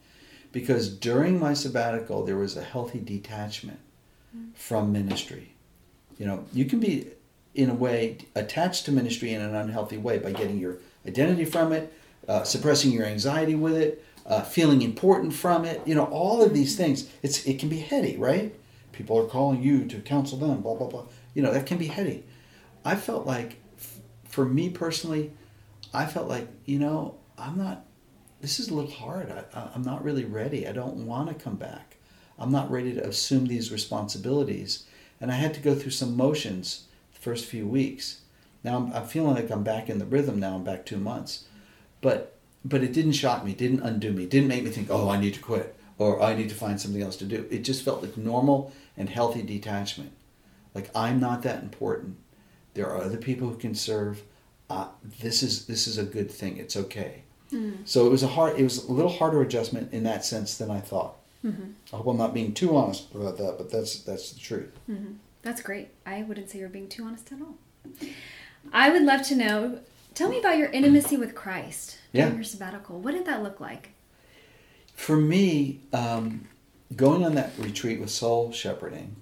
because 0.52 0.90
during 0.90 1.40
my 1.40 1.54
sabbatical 1.54 2.26
there 2.26 2.38
was 2.38 2.58
a 2.58 2.64
healthy 2.64 3.00
detachment 3.00 3.80
hmm. 4.32 4.48
from 4.56 4.92
ministry. 4.92 5.52
You 6.18 6.26
know, 6.26 6.46
you 6.54 6.66
can 6.66 6.80
be 6.80 7.12
in 7.56 7.70
a 7.70 7.74
way 7.74 8.18
attached 8.36 8.86
to 8.86 8.92
ministry 8.92 9.34
in 9.34 9.42
an 9.42 9.56
unhealthy 9.56 9.98
way 9.98 10.20
by 10.20 10.32
getting 10.32 10.60
your 10.60 10.78
identity 11.08 11.46
from 11.46 11.72
it, 11.72 11.92
uh, 12.28 12.44
suppressing 12.44 12.92
your 12.92 13.06
anxiety 13.06 13.56
with 13.56 13.76
it, 13.76 14.06
uh, 14.26 14.42
feeling 14.42 14.82
important 14.82 15.34
from 15.34 15.64
it. 15.66 15.82
You 15.86 15.96
know, 15.96 16.06
all 16.06 16.44
of 16.44 16.54
these 16.54 16.76
things. 16.76 17.10
It's 17.24 17.46
it 17.46 17.60
can 17.60 17.70
be 17.70 17.80
heady, 17.80 18.18
right? 18.18 18.54
People 18.92 19.18
are 19.18 19.26
calling 19.26 19.64
you 19.64 19.86
to 19.86 20.00
counsel 20.02 20.38
them. 20.38 20.62
Blah 20.62 20.76
blah 20.76 20.88
blah. 20.88 21.06
You 21.34 21.42
know, 21.42 21.54
that 21.54 21.66
can 21.66 21.78
be 21.78 21.88
heady. 21.88 22.24
I 22.84 22.96
felt 22.96 23.26
like, 23.26 23.58
f- 23.78 24.00
for 24.26 24.46
me 24.46 24.70
personally, 24.70 25.32
I 25.94 26.06
felt 26.06 26.28
like 26.28 26.48
you 26.66 26.80
know 26.80 27.16
I'm 27.38 27.58
not. 27.58 27.86
This 28.42 28.60
is 28.60 28.68
a 28.68 28.74
little 28.74 28.92
hard. 28.92 29.32
I, 29.32 29.70
I'm 29.74 29.82
not 29.82 30.04
really 30.04 30.26
ready. 30.26 30.68
I 30.68 30.72
don't 30.74 31.08
want 31.08 31.30
to 31.30 31.44
come 31.44 31.56
back. 31.56 31.96
I'm 32.38 32.52
not 32.52 32.70
ready 32.70 32.94
to 32.94 33.08
assume 33.08 33.46
these 33.46 33.72
responsibilities, 33.72 34.86
and 35.22 35.32
I 35.32 35.36
had 35.36 35.54
to 35.54 35.62
go 35.62 35.74
through 35.74 35.92
some 35.92 36.18
motions 36.18 36.88
first 37.26 37.46
few 37.46 37.68
weeks. 37.68 38.22
Now 38.64 38.78
I'm, 38.78 38.94
I'm 38.94 39.08
feeling 39.08 39.36
like 39.36 39.50
I'm 39.50 39.64
back 39.64 39.90
in 39.90 39.98
the 39.98 40.06
rhythm. 40.06 40.40
Now 40.40 40.56
I'm 40.56 40.64
back 40.64 40.86
two 40.86 40.98
months, 40.98 41.46
but 42.02 42.38
but 42.64 42.84
it 42.84 42.94
didn't 42.94 43.14
shock 43.14 43.44
me. 43.44 43.54
Didn't 43.54 43.82
undo 43.82 44.12
me. 44.12 44.26
Didn't 44.26 44.48
make 44.48 44.64
me 44.64 44.70
think, 44.72 44.90
oh, 44.90 45.10
I 45.10 45.20
need 45.20 45.34
to 45.34 45.40
quit 45.40 45.76
or 45.98 46.22
I 46.22 46.36
need 46.36 46.50
to 46.50 46.56
find 46.56 46.80
something 46.80 47.02
else 47.02 47.16
to 47.18 47.26
do. 47.26 47.46
It 47.50 47.60
just 47.60 47.84
felt 47.84 48.02
like 48.02 48.18
normal 48.18 48.72
and 48.98 49.10
healthy 49.10 49.42
detachment. 49.42 50.12
Like 50.74 50.90
I'm 50.96 51.20
not 51.20 51.42
that 51.44 51.64
important. 51.64 52.18
There 52.76 52.88
are 52.90 53.02
other 53.02 53.18
people 53.18 53.50
who 53.50 53.58
can 53.58 53.76
serve. 53.76 54.24
Uh, 54.70 54.88
this 55.20 55.42
is 55.42 55.66
this 55.66 55.88
is 55.88 55.98
a 55.98 56.04
good 56.04 56.30
thing. 56.30 56.58
It's 56.58 56.78
okay. 56.78 57.24
Mm-hmm. 57.52 57.84
So 57.86 58.06
it 58.06 58.10
was 58.10 58.24
a 58.24 58.28
hard. 58.28 58.60
It 58.60 58.64
was 58.64 58.86
a 58.86 58.92
little 58.92 59.12
harder 59.12 59.42
adjustment 59.42 59.94
in 59.94 60.04
that 60.04 60.26
sense 60.26 60.58
than 60.58 60.70
I 60.70 60.80
thought. 60.80 61.16
Mm-hmm. 61.44 61.72
I 61.94 61.98
hope 61.98 62.08
I'm 62.08 62.18
not 62.18 62.34
being 62.34 62.54
too 62.54 62.76
honest 62.76 63.14
about 63.14 63.38
that, 63.38 63.56
but 63.58 63.72
that's 63.72 64.02
that's 64.02 64.32
the 64.32 64.40
truth. 64.40 64.72
Mm-hmm. 64.90 65.14
That's 65.46 65.62
great. 65.62 65.90
I 66.08 66.24
wouldn't 66.24 66.50
say 66.50 66.58
you're 66.58 66.70
being 66.70 66.90
too 66.90 67.04
honest 67.04 67.32
at 67.32 67.38
all. 67.40 67.56
I 68.74 68.90
would 68.90 69.04
love 69.04 69.22
to 69.28 69.36
know. 69.36 69.80
Tell 70.16 70.28
me 70.28 70.40
about 70.40 70.58
your 70.58 70.70
intimacy 70.70 71.18
with 71.18 71.36
Christ 71.36 72.00
during 72.12 72.30
Yeah. 72.30 72.36
your 72.36 72.44
sabbatical. 72.44 73.00
What 73.00 73.14
did 73.14 73.26
that 73.26 73.44
look 73.44 73.60
like? 73.60 73.90
For 74.96 75.16
me, 75.18 75.82
um, 75.94 76.48
going 76.96 77.24
on 77.24 77.36
that 77.36 77.52
retreat 77.60 78.00
with 78.00 78.10
soul 78.10 78.52
shepherding 78.54 79.18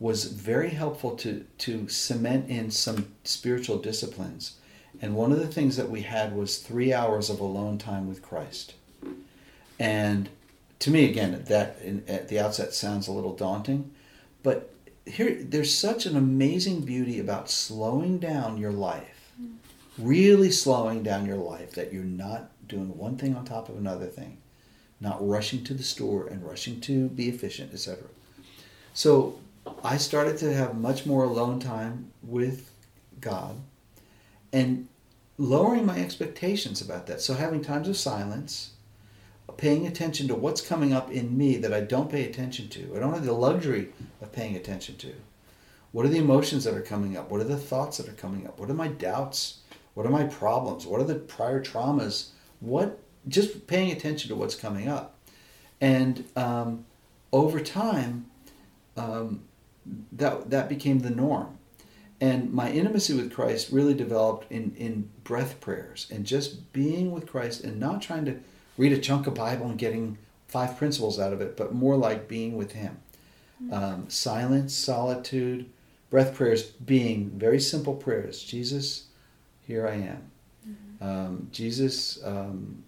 was 0.00 0.24
very 0.24 0.70
helpful 0.70 1.14
to 1.18 1.44
to 1.58 1.88
cement 1.88 2.50
in 2.50 2.72
some 2.72 3.12
spiritual 3.22 3.78
disciplines. 3.78 4.54
And 5.00 5.14
one 5.14 5.30
of 5.30 5.38
the 5.38 5.46
things 5.46 5.76
that 5.76 5.88
we 5.88 6.02
had 6.02 6.34
was 6.34 6.58
three 6.58 6.92
hours 6.92 7.30
of 7.30 7.38
alone 7.38 7.78
time 7.78 8.08
with 8.08 8.20
Christ. 8.20 8.74
And 9.78 10.28
to 10.80 10.90
me, 10.90 11.08
again, 11.08 11.44
that 11.46 11.78
in, 11.84 12.02
at 12.08 12.26
the 12.28 12.40
outset 12.40 12.74
sounds 12.74 13.06
a 13.06 13.12
little 13.12 13.36
daunting, 13.36 13.92
but 14.42 14.70
here 15.06 15.36
there's 15.42 15.74
such 15.74 16.06
an 16.06 16.16
amazing 16.16 16.82
beauty 16.82 17.18
about 17.18 17.50
slowing 17.50 18.18
down 18.18 18.56
your 18.56 18.72
life, 18.72 19.32
really 19.98 20.50
slowing 20.50 21.02
down 21.02 21.26
your 21.26 21.36
life 21.36 21.72
that 21.72 21.92
you're 21.92 22.04
not 22.04 22.50
doing 22.68 22.96
one 22.96 23.16
thing 23.16 23.34
on 23.34 23.44
top 23.44 23.68
of 23.68 23.76
another 23.76 24.06
thing, 24.06 24.38
not 25.00 25.26
rushing 25.26 25.64
to 25.64 25.74
the 25.74 25.82
store 25.82 26.26
and 26.26 26.44
rushing 26.44 26.80
to 26.82 27.08
be 27.08 27.28
efficient, 27.28 27.72
etc. 27.72 28.04
So 28.94 29.38
I 29.84 29.96
started 29.96 30.38
to 30.38 30.54
have 30.54 30.76
much 30.76 31.06
more 31.06 31.24
alone 31.24 31.58
time 31.60 32.12
with 32.22 32.70
God 33.20 33.56
and 34.52 34.88
lowering 35.38 35.86
my 35.86 35.98
expectations 35.98 36.80
about 36.80 37.06
that. 37.06 37.20
So 37.20 37.34
having 37.34 37.62
times 37.62 37.88
of 37.88 37.96
silence, 37.96 38.72
paying 39.56 39.86
attention 39.86 40.28
to 40.28 40.34
what's 40.34 40.60
coming 40.60 40.92
up 40.92 41.10
in 41.10 41.36
me 41.36 41.56
that 41.56 41.72
I 41.72 41.80
don't 41.80 42.10
pay 42.10 42.24
attention 42.24 42.68
to. 42.70 42.92
I 42.96 42.98
don't 42.98 43.14
have 43.14 43.24
the 43.24 43.32
luxury 43.32 43.88
of 44.20 44.32
paying 44.32 44.56
attention 44.56 44.96
to. 44.96 45.12
What 45.92 46.06
are 46.06 46.10
the 46.10 46.18
emotions 46.18 46.64
that 46.64 46.74
are 46.74 46.80
coming 46.82 47.16
up? 47.16 47.30
What 47.30 47.40
are 47.40 47.44
the 47.44 47.56
thoughts 47.56 47.98
that 47.98 48.08
are 48.08 48.12
coming 48.12 48.46
up? 48.46 48.58
What 48.58 48.70
are 48.70 48.74
my 48.74 48.88
doubts? 48.88 49.58
What 49.94 50.06
are 50.06 50.10
my 50.10 50.24
problems? 50.24 50.86
What 50.86 51.00
are 51.00 51.04
the 51.04 51.16
prior 51.16 51.62
traumas? 51.62 52.28
What 52.60 52.98
just 53.28 53.66
paying 53.66 53.92
attention 53.92 54.28
to 54.28 54.34
what's 54.34 54.54
coming 54.54 54.88
up, 54.88 55.16
and 55.80 56.24
um, 56.34 56.84
over 57.32 57.60
time, 57.60 58.26
um, 58.96 59.42
that 60.12 60.50
that 60.50 60.68
became 60.68 61.00
the 61.00 61.10
norm, 61.10 61.58
and 62.20 62.52
my 62.52 62.70
intimacy 62.70 63.14
with 63.14 63.32
Christ 63.32 63.70
really 63.70 63.94
developed 63.94 64.50
in 64.50 64.74
in 64.76 65.10
breath 65.24 65.60
prayers 65.60 66.06
and 66.10 66.24
just 66.24 66.72
being 66.72 67.12
with 67.12 67.26
Christ 67.26 67.64
and 67.64 67.78
not 67.78 68.02
trying 68.02 68.24
to 68.24 68.40
read 68.76 68.92
a 68.92 68.98
chunk 68.98 69.26
of 69.26 69.34
Bible 69.34 69.66
and 69.66 69.78
getting 69.78 70.18
five 70.48 70.76
principles 70.76 71.18
out 71.18 71.32
of 71.32 71.40
it, 71.40 71.56
but 71.56 71.74
more 71.74 71.96
like 71.96 72.28
being 72.28 72.56
with 72.56 72.72
Him. 72.72 72.98
Um, 73.70 74.10
silence, 74.10 74.74
solitude, 74.74 75.70
breath 76.10 76.34
prayers 76.34 76.62
being 76.62 77.30
very 77.30 77.60
simple 77.60 77.94
prayers. 77.94 78.42
Jesus, 78.42 79.06
here 79.66 79.86
I 79.86 79.94
am. 79.94 80.30
Um, 81.00 81.48
Jesus, 81.52 82.22
um, 82.24 82.82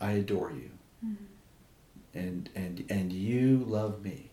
I 0.00 0.12
adore 0.12 0.52
you, 0.52 0.70
and 2.14 2.48
and 2.54 2.84
and 2.88 3.12
you 3.12 3.64
love 3.66 4.02
me. 4.02 4.30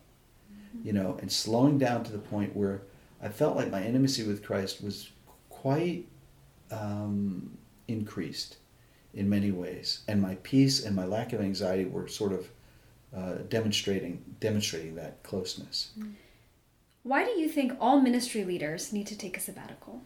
You 0.83 0.93
know, 0.93 1.17
and 1.21 1.31
slowing 1.31 1.77
down 1.77 2.03
to 2.05 2.11
the 2.11 2.17
point 2.17 2.55
where 2.55 2.83
I 3.21 3.29
felt 3.29 3.55
like 3.55 3.69
my 3.69 3.83
intimacy 3.83 4.23
with 4.23 4.43
Christ 4.43 4.83
was 4.83 5.11
quite 5.49 6.07
um, 6.71 7.57
increased 7.87 8.57
in 9.13 9.29
many 9.29 9.51
ways, 9.51 10.01
and 10.07 10.21
my 10.21 10.35
peace 10.43 10.85
and 10.85 10.95
my 10.95 11.05
lack 11.05 11.33
of 11.33 11.41
anxiety 11.41 11.85
were 11.85 12.07
sort 12.07 12.31
of 12.31 12.47
uh, 13.15 13.35
demonstrating 13.49 14.23
demonstrating 14.39 14.95
that 14.95 15.21
closeness. 15.23 15.91
Why 17.03 17.25
do 17.25 17.31
you 17.31 17.49
think 17.49 17.73
all 17.79 17.99
ministry 17.99 18.43
leaders 18.43 18.93
need 18.93 19.07
to 19.07 19.17
take 19.17 19.35
a 19.35 19.39
sabbatical? 19.39 20.01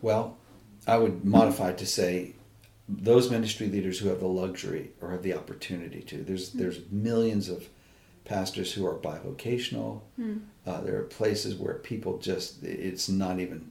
Well, 0.00 0.36
I 0.86 0.96
would 0.96 1.24
modify 1.24 1.72
to 1.72 1.86
say 1.86 2.34
those 2.88 3.30
ministry 3.30 3.66
leaders 3.66 3.98
who 3.98 4.08
have 4.08 4.20
the 4.20 4.26
luxury 4.26 4.92
or 5.02 5.10
have 5.10 5.22
the 5.22 5.34
opportunity 5.34 6.00
to. 6.02 6.22
There's 6.22 6.50
there's 6.52 6.80
millions 6.90 7.48
of 7.48 7.68
pastors 8.24 8.72
who 8.72 8.86
are 8.86 8.94
bivocational. 8.94 10.00
Mm. 10.18 10.40
Uh, 10.66 10.80
there 10.80 10.96
are 10.96 11.04
places 11.04 11.54
where 11.54 11.74
people 11.74 12.18
just 12.18 12.62
it's 12.62 13.08
not 13.08 13.38
even, 13.40 13.70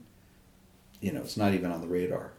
you 1.00 1.12
know, 1.12 1.20
it's 1.20 1.36
not 1.36 1.54
even 1.54 1.70
on 1.70 1.80
the 1.80 1.88
radar. 1.88 2.32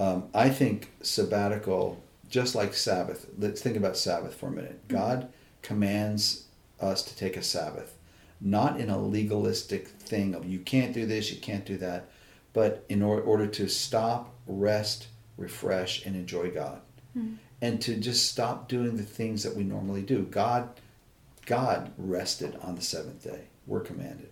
Um, 0.00 0.24
I 0.34 0.48
think 0.48 0.92
sabbatical, 1.02 2.02
just 2.28 2.54
like 2.54 2.74
Sabbath. 2.74 3.26
Let's 3.38 3.60
think 3.62 3.76
about 3.76 3.96
Sabbath 3.96 4.34
for 4.34 4.46
a 4.48 4.52
minute. 4.52 4.88
God 4.88 5.28
commands 5.62 6.44
us 6.80 7.02
to 7.02 7.16
take 7.16 7.36
a 7.36 7.42
Sabbath, 7.42 7.96
not 8.40 8.80
in 8.80 8.90
a 8.90 8.98
legalistic 8.98 9.88
thing 9.88 10.34
of 10.34 10.44
you 10.44 10.58
can't 10.58 10.92
do 10.92 11.06
this, 11.06 11.30
you 11.32 11.40
can't 11.40 11.64
do 11.64 11.76
that, 11.78 12.08
but 12.52 12.84
in 12.88 13.02
or- 13.02 13.20
order 13.20 13.46
to 13.46 13.68
stop, 13.68 14.32
rest, 14.46 15.08
refresh, 15.36 16.04
and 16.04 16.14
enjoy 16.16 16.50
God, 16.50 16.80
Mm. 17.16 17.36
and 17.62 17.80
to 17.82 17.96
just 17.96 18.28
stop 18.28 18.68
doing 18.68 18.96
the 18.96 19.02
things 19.04 19.42
that 19.44 19.54
we 19.56 19.62
normally 19.64 20.02
do. 20.02 20.24
God, 20.24 20.68
God 21.46 21.92
rested 21.96 22.56
on 22.60 22.74
the 22.74 22.82
seventh 22.82 23.22
day. 23.24 23.44
We're 23.66 23.80
commanded. 23.80 24.28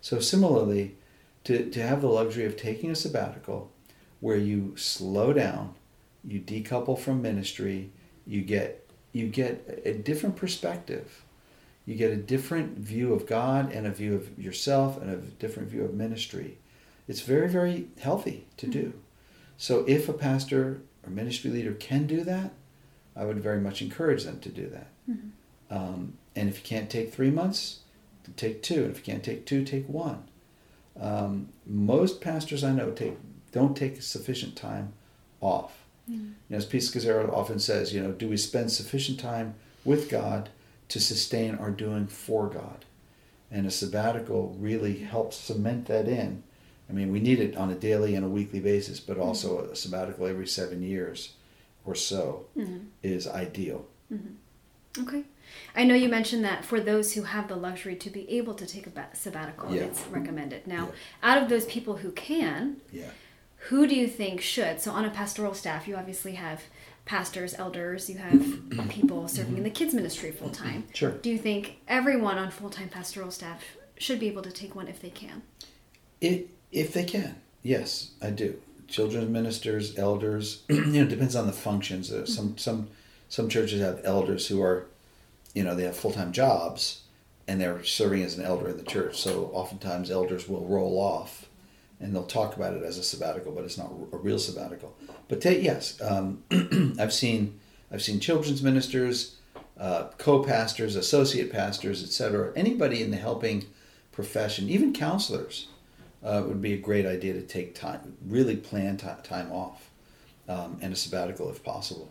So 0.00 0.20
similarly, 0.20 0.96
to, 1.44 1.70
to 1.70 1.82
have 1.82 2.00
the 2.00 2.08
luxury 2.08 2.44
of 2.44 2.56
taking 2.56 2.90
a 2.90 2.94
sabbatical 2.96 3.70
where 4.20 4.36
you 4.36 4.76
slow 4.76 5.32
down, 5.32 5.74
you 6.24 6.40
decouple 6.40 6.98
from 6.98 7.22
ministry, 7.22 7.90
you 8.26 8.42
get 8.42 8.86
you 9.12 9.28
get 9.28 9.82
a 9.84 9.94
different 9.94 10.36
perspective. 10.36 11.24
You 11.86 11.94
get 11.94 12.10
a 12.10 12.16
different 12.16 12.78
view 12.78 13.14
of 13.14 13.26
God 13.26 13.72
and 13.72 13.86
a 13.86 13.90
view 13.90 14.14
of 14.14 14.38
yourself 14.38 15.00
and 15.00 15.08
a 15.08 15.16
different 15.16 15.70
view 15.70 15.84
of 15.84 15.94
ministry. 15.94 16.58
It's 17.08 17.20
very, 17.20 17.48
very 17.48 17.86
healthy 17.98 18.46
to 18.56 18.66
do. 18.66 18.92
So 19.56 19.84
if 19.86 20.08
a 20.08 20.12
pastor 20.12 20.82
or 21.02 21.10
ministry 21.10 21.50
leader 21.50 21.72
can 21.72 22.06
do 22.06 22.24
that, 22.24 22.50
I 23.14 23.24
would 23.24 23.40
very 23.40 23.60
much 23.60 23.80
encourage 23.80 24.24
them 24.24 24.40
to 24.40 24.48
do 24.50 24.68
that. 24.68 24.88
Mhm. 25.08 25.30
Um, 25.70 26.18
and 26.34 26.48
if 26.48 26.58
you 26.58 26.64
can't 26.64 26.90
take 26.90 27.14
three 27.14 27.30
months, 27.30 27.80
take 28.36 28.62
two. 28.62 28.82
And 28.82 28.90
if 28.90 28.98
you 28.98 29.04
can't 29.04 29.24
take 29.24 29.46
two, 29.46 29.64
take 29.64 29.88
one. 29.88 30.24
Um, 31.00 31.48
most 31.64 32.20
pastors 32.20 32.64
I 32.64 32.72
know 32.72 32.90
take 32.90 33.16
don't 33.56 33.74
take 33.74 34.02
sufficient 34.02 34.54
time 34.54 34.92
off. 35.40 35.72
Mm. 36.10 36.12
You 36.14 36.34
know, 36.50 36.56
as 36.58 36.66
Pete 36.66 36.82
Scazzero 36.82 37.32
often 37.32 37.58
says, 37.58 37.94
you 37.94 38.02
know, 38.02 38.12
do 38.12 38.28
we 38.28 38.36
spend 38.36 38.70
sufficient 38.70 39.18
time 39.18 39.54
with 39.82 40.10
God 40.10 40.50
to 40.90 41.00
sustain 41.00 41.54
our 41.54 41.70
doing 41.70 42.06
for 42.06 42.48
God? 42.48 42.84
And 43.50 43.66
a 43.66 43.70
sabbatical 43.70 44.54
really 44.60 44.98
helps 44.98 45.38
cement 45.38 45.86
that 45.86 46.06
in. 46.06 46.42
I 46.90 46.92
mean, 46.92 47.10
we 47.10 47.18
need 47.18 47.40
it 47.40 47.56
on 47.56 47.70
a 47.70 47.74
daily 47.74 48.14
and 48.14 48.26
a 48.26 48.28
weekly 48.28 48.60
basis, 48.60 49.00
but 49.00 49.16
also 49.18 49.60
a 49.70 49.74
sabbatical 49.74 50.26
every 50.26 50.46
seven 50.46 50.82
years 50.82 51.32
or 51.86 51.94
so 51.94 52.44
Mhm. 52.56 52.88
is 53.02 53.26
ideal. 53.26 53.86
Okay. 54.98 55.24
I 55.74 55.84
know 55.84 55.94
you 55.94 56.08
mentioned 56.08 56.44
that 56.44 56.64
for 56.64 56.80
those 56.80 57.14
who 57.14 57.22
have 57.22 57.48
the 57.48 57.56
luxury 57.56 57.96
to 57.96 58.10
be 58.10 58.28
able 58.30 58.54
to 58.54 58.66
take 58.66 58.86
a 58.86 59.08
sabbatical, 59.14 59.74
Yeah. 59.74 59.82
it's 59.84 60.02
recommended. 60.08 60.66
Now, 60.66 60.86
Yeah. 61.22 61.30
out 61.30 61.42
of 61.42 61.48
those 61.48 61.64
people 61.66 61.96
who 61.98 62.10
can, 62.12 62.80
Yeah. 62.92 63.10
Who 63.68 63.86
do 63.86 63.94
you 63.94 64.06
think 64.06 64.40
should? 64.40 64.80
So, 64.80 64.92
on 64.92 65.04
a 65.04 65.10
pastoral 65.10 65.54
staff, 65.54 65.88
you 65.88 65.96
obviously 65.96 66.32
have 66.32 66.62
pastors, 67.04 67.54
elders, 67.54 68.10
you 68.10 68.18
have 68.18 68.88
people 68.88 69.26
serving 69.28 69.56
in 69.56 69.62
the 69.62 69.70
kids' 69.70 69.94
ministry 69.94 70.30
full 70.30 70.50
time. 70.50 70.84
Sure. 70.92 71.12
Do 71.12 71.30
you 71.30 71.38
think 71.38 71.78
everyone 71.88 72.38
on 72.38 72.50
full 72.50 72.70
time 72.70 72.88
pastoral 72.88 73.30
staff 73.30 73.62
should 73.96 74.20
be 74.20 74.28
able 74.28 74.42
to 74.42 74.50
take 74.50 74.74
one 74.74 74.88
if 74.88 75.00
they 75.00 75.10
can? 75.10 75.42
It, 76.20 76.50
if 76.70 76.92
they 76.92 77.04
can, 77.04 77.36
yes, 77.62 78.10
I 78.20 78.30
do. 78.30 78.60
Children's 78.88 79.30
ministers, 79.30 79.98
elders, 79.98 80.62
you 80.68 80.84
know, 80.84 81.02
it 81.02 81.08
depends 81.08 81.34
on 81.34 81.46
the 81.46 81.52
functions. 81.52 82.12
Uh, 82.12 82.26
some 82.26 82.56
some 82.58 82.88
some 83.28 83.48
churches 83.48 83.80
have 83.80 84.00
elders 84.04 84.46
who 84.46 84.62
are, 84.62 84.86
you 85.54 85.64
know, 85.64 85.74
they 85.74 85.84
have 85.84 85.96
full 85.96 86.12
time 86.12 86.32
jobs, 86.32 87.02
and 87.48 87.60
they're 87.60 87.82
serving 87.82 88.22
as 88.22 88.38
an 88.38 88.44
elder 88.44 88.68
in 88.68 88.76
the 88.76 88.84
church. 88.84 89.20
So 89.20 89.50
oftentimes 89.52 90.10
elders 90.10 90.48
will 90.48 90.66
roll 90.66 91.00
off, 91.00 91.45
and 92.00 92.14
they'll 92.14 92.26
talk 92.26 92.56
about 92.56 92.74
it 92.74 92.82
as 92.82 92.98
a 92.98 93.02
sabbatical, 93.02 93.52
but 93.52 93.64
it's 93.64 93.78
not 93.78 93.90
a 94.12 94.16
real 94.16 94.38
sabbatical. 94.38 94.94
But 95.28 95.40
take 95.40 95.62
yes, 95.62 96.00
um, 96.02 96.42
I've 96.98 97.12
seen 97.12 97.58
I've 97.90 98.02
seen 98.02 98.20
children's 98.20 98.62
ministers, 98.62 99.36
uh, 99.78 100.08
co-pastors, 100.18 100.96
associate 100.96 101.52
pastors, 101.52 102.02
etc. 102.02 102.52
Anybody 102.56 103.02
in 103.02 103.10
the 103.10 103.16
helping 103.16 103.64
profession, 104.12 104.68
even 104.68 104.92
counselors, 104.92 105.68
uh, 106.22 106.42
would 106.46 106.60
be 106.60 106.72
a 106.72 106.78
great 106.78 107.06
idea 107.06 107.32
to 107.34 107.42
take 107.42 107.74
time, 107.74 108.16
really 108.26 108.56
plan 108.56 108.96
ti 108.96 109.08
time 109.22 109.52
off, 109.52 109.90
um, 110.48 110.78
and 110.82 110.92
a 110.92 110.96
sabbatical 110.96 111.48
if 111.50 111.62
possible. 111.62 112.10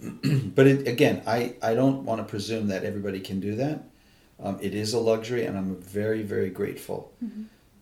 but 0.54 0.66
it, 0.66 0.86
again, 0.86 1.22
I, 1.26 1.54
I 1.62 1.74
don't 1.74 2.04
want 2.04 2.20
to 2.20 2.24
presume 2.24 2.68
that 2.68 2.84
everybody 2.84 3.20
can 3.20 3.40
do 3.40 3.56
that. 3.56 3.84
Um, 4.38 4.58
it 4.60 4.74
is 4.74 4.92
a 4.92 4.98
luxury, 4.98 5.46
and 5.46 5.56
I'm 5.56 5.76
very, 5.76 6.22
very 6.22 6.50
grateful 6.50 7.12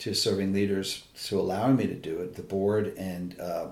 to 0.04 0.14
serving 0.14 0.52
leaders 0.52 1.04
to 1.24 1.40
allowing 1.40 1.76
me 1.76 1.86
to 1.86 1.94
do 1.94 2.20
it. 2.20 2.34
The 2.34 2.42
board 2.42 2.94
and 2.98 3.40
uh, 3.40 3.68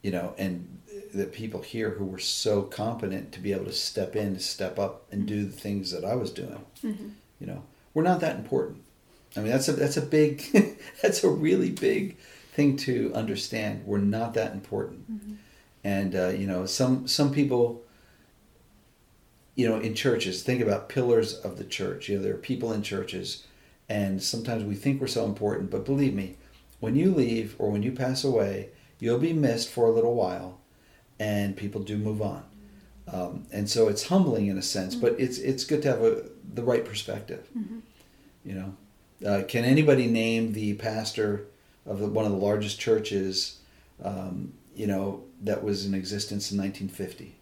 you 0.00 0.10
know, 0.10 0.34
and 0.38 0.80
the 1.12 1.26
people 1.26 1.60
here 1.60 1.90
who 1.90 2.06
were 2.06 2.18
so 2.18 2.62
competent 2.62 3.32
to 3.32 3.40
be 3.40 3.52
able 3.52 3.66
to 3.66 3.72
step 3.72 4.16
in, 4.16 4.38
step 4.38 4.78
up, 4.78 5.04
and 5.12 5.26
do 5.26 5.44
the 5.44 5.52
things 5.52 5.90
that 5.92 6.06
I 6.06 6.14
was 6.14 6.30
doing. 6.30 6.64
You 7.38 7.46
know, 7.46 7.62
we're 7.92 8.02
not 8.02 8.20
that 8.20 8.36
important. 8.36 8.82
I 9.36 9.40
mean, 9.40 9.50
that's 9.50 9.68
a 9.68 9.72
that's 9.72 9.98
a 9.98 10.02
big, 10.02 10.42
that's 11.02 11.22
a 11.22 11.28
really 11.28 11.70
big 11.70 12.16
thing 12.52 12.78
to 12.78 13.12
understand. 13.14 13.84
We're 13.84 13.98
not 13.98 14.32
that 14.34 14.52
important, 14.52 15.04
and 15.84 16.14
uh, 16.14 16.28
you 16.28 16.46
know, 16.46 16.64
some 16.64 17.06
some 17.06 17.30
people, 17.30 17.82
you 19.54 19.68
know, 19.68 19.78
in 19.78 19.94
churches, 19.94 20.42
think 20.42 20.62
about 20.62 20.88
pillars 20.88 21.34
of 21.34 21.58
the 21.58 21.64
church. 21.64 22.08
You 22.08 22.16
know, 22.16 22.22
there 22.22 22.34
are 22.34 22.38
people 22.38 22.72
in 22.72 22.82
churches, 22.82 23.44
and 23.92 24.22
sometimes 24.22 24.64
we 24.64 24.74
think 24.74 25.02
we're 25.02 25.06
so 25.06 25.26
important, 25.26 25.70
but 25.70 25.84
believe 25.84 26.14
me, 26.14 26.36
when 26.80 26.96
you 26.96 27.10
leave 27.14 27.54
or 27.58 27.70
when 27.70 27.82
you 27.82 27.92
pass 27.92 28.24
away, 28.24 28.70
you'll 28.98 29.18
be 29.18 29.34
missed 29.34 29.68
for 29.68 29.86
a 29.86 29.90
little 29.90 30.14
while, 30.14 30.60
and 31.20 31.58
people 31.58 31.82
do 31.82 31.98
move 31.98 32.22
on. 32.22 32.42
Um, 33.12 33.44
and 33.52 33.68
so 33.68 33.88
it's 33.88 34.04
humbling 34.04 34.46
in 34.46 34.56
a 34.56 34.62
sense, 34.62 34.94
but 34.94 35.14
it's 35.20 35.36
it's 35.36 35.64
good 35.64 35.82
to 35.82 35.88
have 35.88 36.02
a, 36.02 36.22
the 36.54 36.62
right 36.62 36.86
perspective. 36.86 37.46
You 38.46 38.54
know, 38.54 39.28
uh, 39.28 39.42
can 39.46 39.66
anybody 39.66 40.06
name 40.06 40.54
the 40.54 40.72
pastor 40.74 41.44
of 41.84 41.98
the, 41.98 42.06
one 42.06 42.24
of 42.24 42.32
the 42.32 42.38
largest 42.38 42.80
churches, 42.80 43.58
um, 44.02 44.54
you 44.74 44.86
know, 44.86 45.22
that 45.42 45.62
was 45.62 45.84
in 45.84 45.92
existence 45.92 46.50
in 46.50 46.56
1950, 46.56 47.36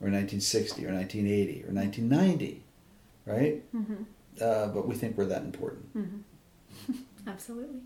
or 0.00 0.10
1960, 0.10 0.84
or 0.84 0.92
1980, 0.92 1.64
or 1.64 1.72
1990, 1.72 2.64
right? 3.24 3.62
Uh, 4.40 4.68
but 4.68 4.86
we 4.88 4.94
think 4.94 5.16
we're 5.16 5.26
that 5.26 5.42
important. 5.42 5.86
Absolutely. 7.26 7.80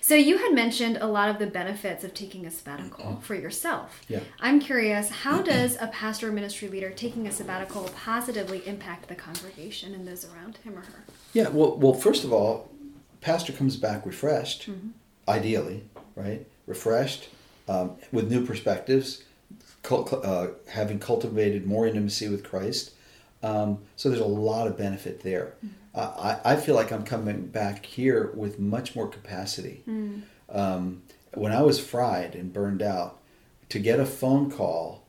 So 0.00 0.14
you 0.14 0.38
had 0.38 0.54
mentioned 0.54 0.98
a 1.00 1.06
lot 1.06 1.28
of 1.28 1.38
the 1.38 1.46
benefits 1.46 2.04
of 2.04 2.14
taking 2.14 2.46
a 2.46 2.50
sabbatical 2.50 3.20
for 3.22 3.34
yourself. 3.34 4.00
Yeah. 4.08 4.20
I'm 4.40 4.60
curious, 4.60 5.10
how 5.10 5.42
does 5.42 5.76
a 5.80 5.88
pastor 5.88 6.28
or 6.28 6.32
ministry 6.32 6.68
leader 6.68 6.90
taking 6.90 7.26
a 7.26 7.32
sabbatical 7.32 7.90
positively 7.94 8.66
impact 8.66 9.08
the 9.08 9.14
congregation 9.14 9.94
and 9.94 10.06
those 10.08 10.24
around 10.24 10.56
him 10.58 10.78
or 10.78 10.82
her? 10.82 11.04
Yeah, 11.34 11.48
well, 11.48 11.76
well, 11.76 11.92
first 11.92 12.24
of 12.24 12.32
all, 12.32 12.70
pastor 13.20 13.52
comes 13.52 13.76
back 13.76 14.06
refreshed, 14.06 14.70
ideally, 15.26 15.84
right? 16.16 16.46
Refreshed, 16.66 17.28
um, 17.68 17.96
with 18.10 18.30
new 18.30 18.46
perspectives, 18.46 19.24
cul- 19.82 20.08
uh, 20.24 20.48
having 20.70 20.98
cultivated 20.98 21.66
more 21.66 21.86
intimacy 21.86 22.28
with 22.28 22.42
Christ. 22.42 22.92
Um, 23.42 23.78
so 23.96 24.08
there's 24.08 24.20
a 24.20 24.26
lot 24.26 24.66
of 24.66 24.76
benefit 24.76 25.22
there. 25.22 25.54
Uh, 25.94 26.38
I, 26.44 26.52
I 26.52 26.56
feel 26.56 26.74
like 26.74 26.92
I'm 26.92 27.04
coming 27.04 27.46
back 27.46 27.86
here 27.86 28.30
with 28.34 28.58
much 28.58 28.94
more 28.96 29.08
capacity. 29.08 29.82
Um, 30.50 31.02
when 31.34 31.52
I 31.52 31.62
was 31.62 31.78
fried 31.78 32.34
and 32.34 32.52
burned 32.52 32.82
out, 32.82 33.18
to 33.68 33.78
get 33.78 34.00
a 34.00 34.06
phone 34.06 34.50
call 34.50 35.04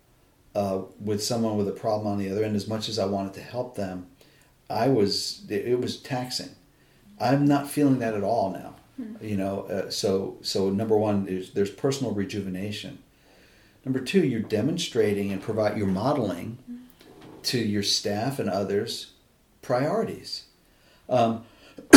uh, 0.53 0.81
with 0.99 1.23
someone 1.23 1.57
with 1.57 1.67
a 1.67 1.71
problem 1.71 2.07
on 2.07 2.17
the 2.17 2.29
other 2.29 2.43
end, 2.43 2.55
as 2.55 2.67
much 2.67 2.89
as 2.89 2.99
I 2.99 3.05
wanted 3.05 3.33
to 3.35 3.41
help 3.41 3.75
them, 3.75 4.07
I 4.69 4.89
was 4.89 5.43
it, 5.49 5.67
it 5.67 5.79
was 5.81 5.97
taxing. 5.97 6.49
I'm 7.19 7.45
not 7.45 7.69
feeling 7.69 7.99
that 7.99 8.13
at 8.13 8.23
all 8.23 8.51
now. 8.51 8.75
You 9.21 9.37
know, 9.37 9.61
uh, 9.63 9.89
so 9.89 10.37
so 10.41 10.69
number 10.69 10.97
one, 10.97 11.25
there's 11.25 11.51
there's 11.51 11.71
personal 11.71 12.13
rejuvenation. 12.13 12.99
Number 13.85 14.01
two, 14.01 14.25
you're 14.25 14.41
demonstrating 14.41 15.31
and 15.31 15.41
provide 15.41 15.77
you're 15.77 15.87
modeling 15.87 16.57
to 17.43 17.59
your 17.59 17.83
staff 17.83 18.39
and 18.39 18.49
others 18.49 19.11
priorities. 19.61 20.45
Um, 21.07 21.43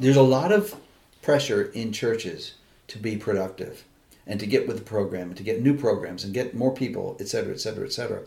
there's 0.00 0.16
a 0.16 0.22
lot 0.22 0.52
of 0.52 0.74
pressure 1.22 1.64
in 1.74 1.92
churches 1.92 2.54
to 2.88 2.98
be 2.98 3.16
productive 3.16 3.84
and 4.26 4.40
to 4.40 4.46
get 4.46 4.66
with 4.66 4.78
the 4.78 4.84
program 4.84 5.28
and 5.28 5.36
to 5.36 5.42
get 5.42 5.62
new 5.62 5.76
programs 5.76 6.24
and 6.24 6.32
get 6.32 6.54
more 6.54 6.74
people, 6.74 7.16
et 7.20 7.28
cetera, 7.28 7.52
et 7.52 7.60
cetera, 7.60 7.84
et 7.84 7.92
cetera. 7.92 8.22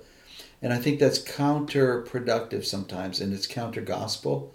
And 0.62 0.74
I 0.74 0.78
think 0.78 1.00
that's 1.00 1.20
counterproductive 1.20 2.66
sometimes, 2.66 3.20
and 3.20 3.34
it's 3.34 3.48
counter 3.48 3.82
gospel. 3.82 4.54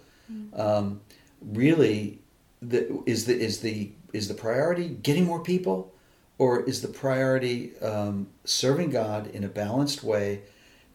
Um, 0.53 1.01
really, 1.41 2.19
the, 2.61 3.01
is 3.05 3.25
the 3.25 3.39
is 3.39 3.59
the 3.59 3.91
is 4.11 4.27
the 4.27 4.33
priority 4.33 4.89
getting 4.89 5.25
more 5.25 5.41
people, 5.41 5.93
or 6.37 6.63
is 6.63 6.81
the 6.81 6.87
priority 6.87 7.77
um, 7.79 8.27
serving 8.43 8.89
God 8.89 9.27
in 9.27 9.43
a 9.43 9.47
balanced 9.47 10.03
way 10.03 10.41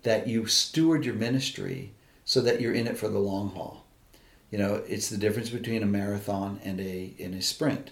that 0.04 0.26
you 0.26 0.46
steward 0.46 1.04
your 1.04 1.14
ministry 1.14 1.92
so 2.24 2.40
that 2.40 2.60
you're 2.60 2.72
in 2.72 2.86
it 2.86 2.96
for 2.96 3.08
the 3.08 3.18
long 3.18 3.50
haul? 3.50 3.84
You 4.50 4.58
know, 4.58 4.82
it's 4.86 5.10
the 5.10 5.18
difference 5.18 5.50
between 5.50 5.82
a 5.82 5.86
marathon 5.86 6.60
and 6.62 6.80
a 6.80 7.12
in 7.18 7.34
a 7.34 7.42
sprint. 7.42 7.90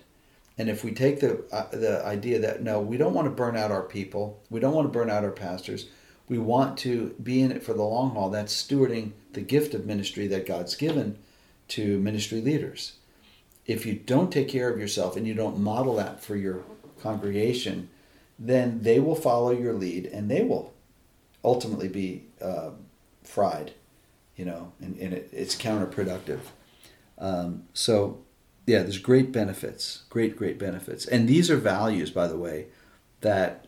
And 0.57 0.71
if 0.71 0.85
we 0.85 0.93
take 0.93 1.21
the 1.21 1.45
uh, 1.51 1.69
the 1.73 2.05
idea 2.07 2.39
that 2.39 2.63
no, 2.63 2.81
we 2.81 2.97
don't 2.97 3.15
want 3.15 3.27
to 3.27 3.31
burn 3.31 3.57
out 3.57 3.73
our 3.73 3.83
people, 3.83 4.41
we 4.49 4.61
don't 4.61 4.75
want 4.75 4.87
to 4.87 4.93
burn 4.97 5.11
out 5.11 5.25
our 5.25 5.33
pastors, 5.33 5.89
we 6.29 6.39
want 6.39 6.79
to 6.79 7.17
be 7.23 7.43
in 7.43 7.51
it 7.51 7.63
for 7.63 7.75
the 7.75 7.83
long 7.83 8.13
haul. 8.13 8.31
That's 8.31 8.55
stewarding 8.55 9.13
the 9.33 9.41
gift 9.41 9.75
of 9.75 9.87
ministry 9.87 10.27
that 10.29 10.47
God's 10.47 10.77
given 10.77 11.19
to 11.69 11.99
ministry 11.99 12.41
leaders. 12.41 12.93
If 13.67 13.87
you 13.87 13.95
don't 13.95 14.33
take 14.33 14.49
care 14.49 14.71
of 14.71 14.79
yourself 14.79 15.17
and 15.17 15.27
you 15.27 15.35
don't 15.35 15.59
model 15.59 15.97
that 15.97 16.23
for 16.23 16.37
your 16.37 16.65
congregation, 17.03 17.89
then 18.39 18.83
they 18.83 19.01
will 19.01 19.15
follow 19.15 19.51
your 19.51 19.73
lead 19.73 20.07
and 20.07 20.31
they 20.31 20.43
will 20.43 20.73
ultimately 21.45 21.89
be 21.89 22.25
uh, 22.41 22.71
fried, 23.25 23.73
you 24.37 24.45
know, 24.45 24.73
and, 24.81 24.97
and 24.99 25.13
it, 25.13 25.29
it's 25.33 25.57
counterproductive. 25.57 26.41
Um, 27.19 27.65
so, 27.73 28.23
yeah, 28.67 28.83
there's 28.83 28.99
great 28.99 29.33
benefits, 29.33 30.05
great, 30.09 30.37
great 30.37 30.59
benefits. 30.59 31.07
And 31.07 31.29
these 31.29 31.51
are 31.51 31.57
values, 31.57 32.11
by 32.11 32.27
the 32.27 32.37
way, 32.37 32.67
that 33.21 33.67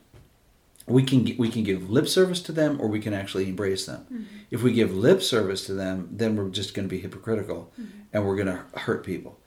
we 0.87 1.03
can 1.03 1.35
we 1.39 1.49
can 1.49 1.63
give 1.63 1.91
lip 1.91 2.07
service 2.07 2.43
to 2.43 2.53
them 2.53 2.81
or 2.81 2.89
we 2.89 3.01
can 3.01 3.15
actually 3.15 3.49
embrace 3.49 3.87
them. 3.87 4.07
Mm-hmm. 4.13 4.25
If 4.51 4.63
we 4.63 4.73
give 4.73 4.95
lip 4.95 5.23
service 5.23 5.65
to 5.67 5.75
them, 5.75 6.09
then 6.13 6.37
we're 6.37 6.51
just 6.51 6.75
going 6.75 6.87
to 6.87 6.95
be 6.95 7.01
hypocritical 7.01 7.73
mm-hmm. 7.81 8.01
and 8.13 8.27
we're 8.27 8.37
going 8.37 8.49
to 8.49 8.79
hurt 8.81 9.05
people. 9.05 9.39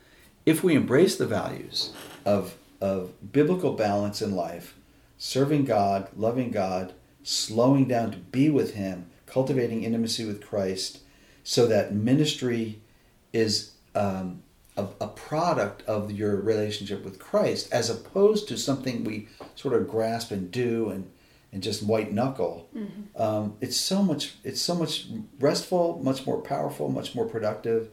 If 0.45 0.63
we 0.63 0.73
embrace 0.73 1.15
the 1.15 1.27
values 1.27 1.93
of 2.25 2.55
of 2.81 3.31
biblical 3.31 3.73
balance 3.73 4.21
in 4.21 4.35
life, 4.35 4.75
serving 5.17 5.65
God, 5.65 6.09
loving 6.15 6.51
God, 6.51 6.93
slowing 7.27 7.85
down 7.89 8.09
to 8.09 8.17
be 8.17 8.49
with 8.49 8.75
Him, 8.75 9.07
cultivating 9.25 9.83
intimacy 9.83 10.23
with 10.23 10.41
Christ, 10.41 10.99
so 11.43 11.67
that 11.67 11.93
ministry 11.93 12.79
is 13.33 13.71
um, 13.95 14.43
a, 14.77 14.87
a, 15.01 15.07
product 15.07 15.81
of 15.83 16.11
your 16.11 16.37
relationship 16.37 17.03
with 17.03 17.19
Christ, 17.19 17.71
as 17.73 17.89
opposed 17.89 18.47
to 18.47 18.57
something 18.57 19.03
we 19.03 19.27
sort 19.55 19.73
of 19.73 19.89
grasp 19.89 20.31
and 20.31 20.49
do 20.49 20.89
and 20.89 21.11
and 21.51 21.63
just 21.63 21.83
white 21.83 22.13
knuckle. 22.13 22.69
Mm-hmm. 22.75 23.21
Um, 23.21 23.57
it's 23.59 23.77
so 23.77 24.01
much. 24.01 24.35
It's 24.45 24.61
so 24.61 24.75
much 24.75 25.07
restful, 25.39 25.99
much 26.01 26.25
more 26.25 26.41
powerful, 26.41 26.89
much 26.89 27.13
more 27.13 27.25
productive, 27.25 27.89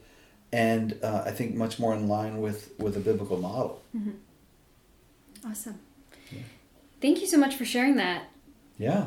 and 0.52 0.96
uh, 1.02 1.24
I 1.26 1.32
think 1.32 1.54
much 1.54 1.80
more 1.80 1.92
in 1.94 2.06
line 2.06 2.40
with 2.40 2.72
with 2.78 2.96
a 2.96 3.00
biblical 3.00 3.38
model. 3.38 3.82
Mm-hmm. 3.96 5.50
Awesome. 5.50 5.80
Yeah. 6.30 6.42
Thank 7.00 7.20
you 7.20 7.26
so 7.26 7.36
much 7.36 7.56
for 7.56 7.64
sharing 7.64 7.96
that. 7.96 8.24
Yeah. 8.78 9.06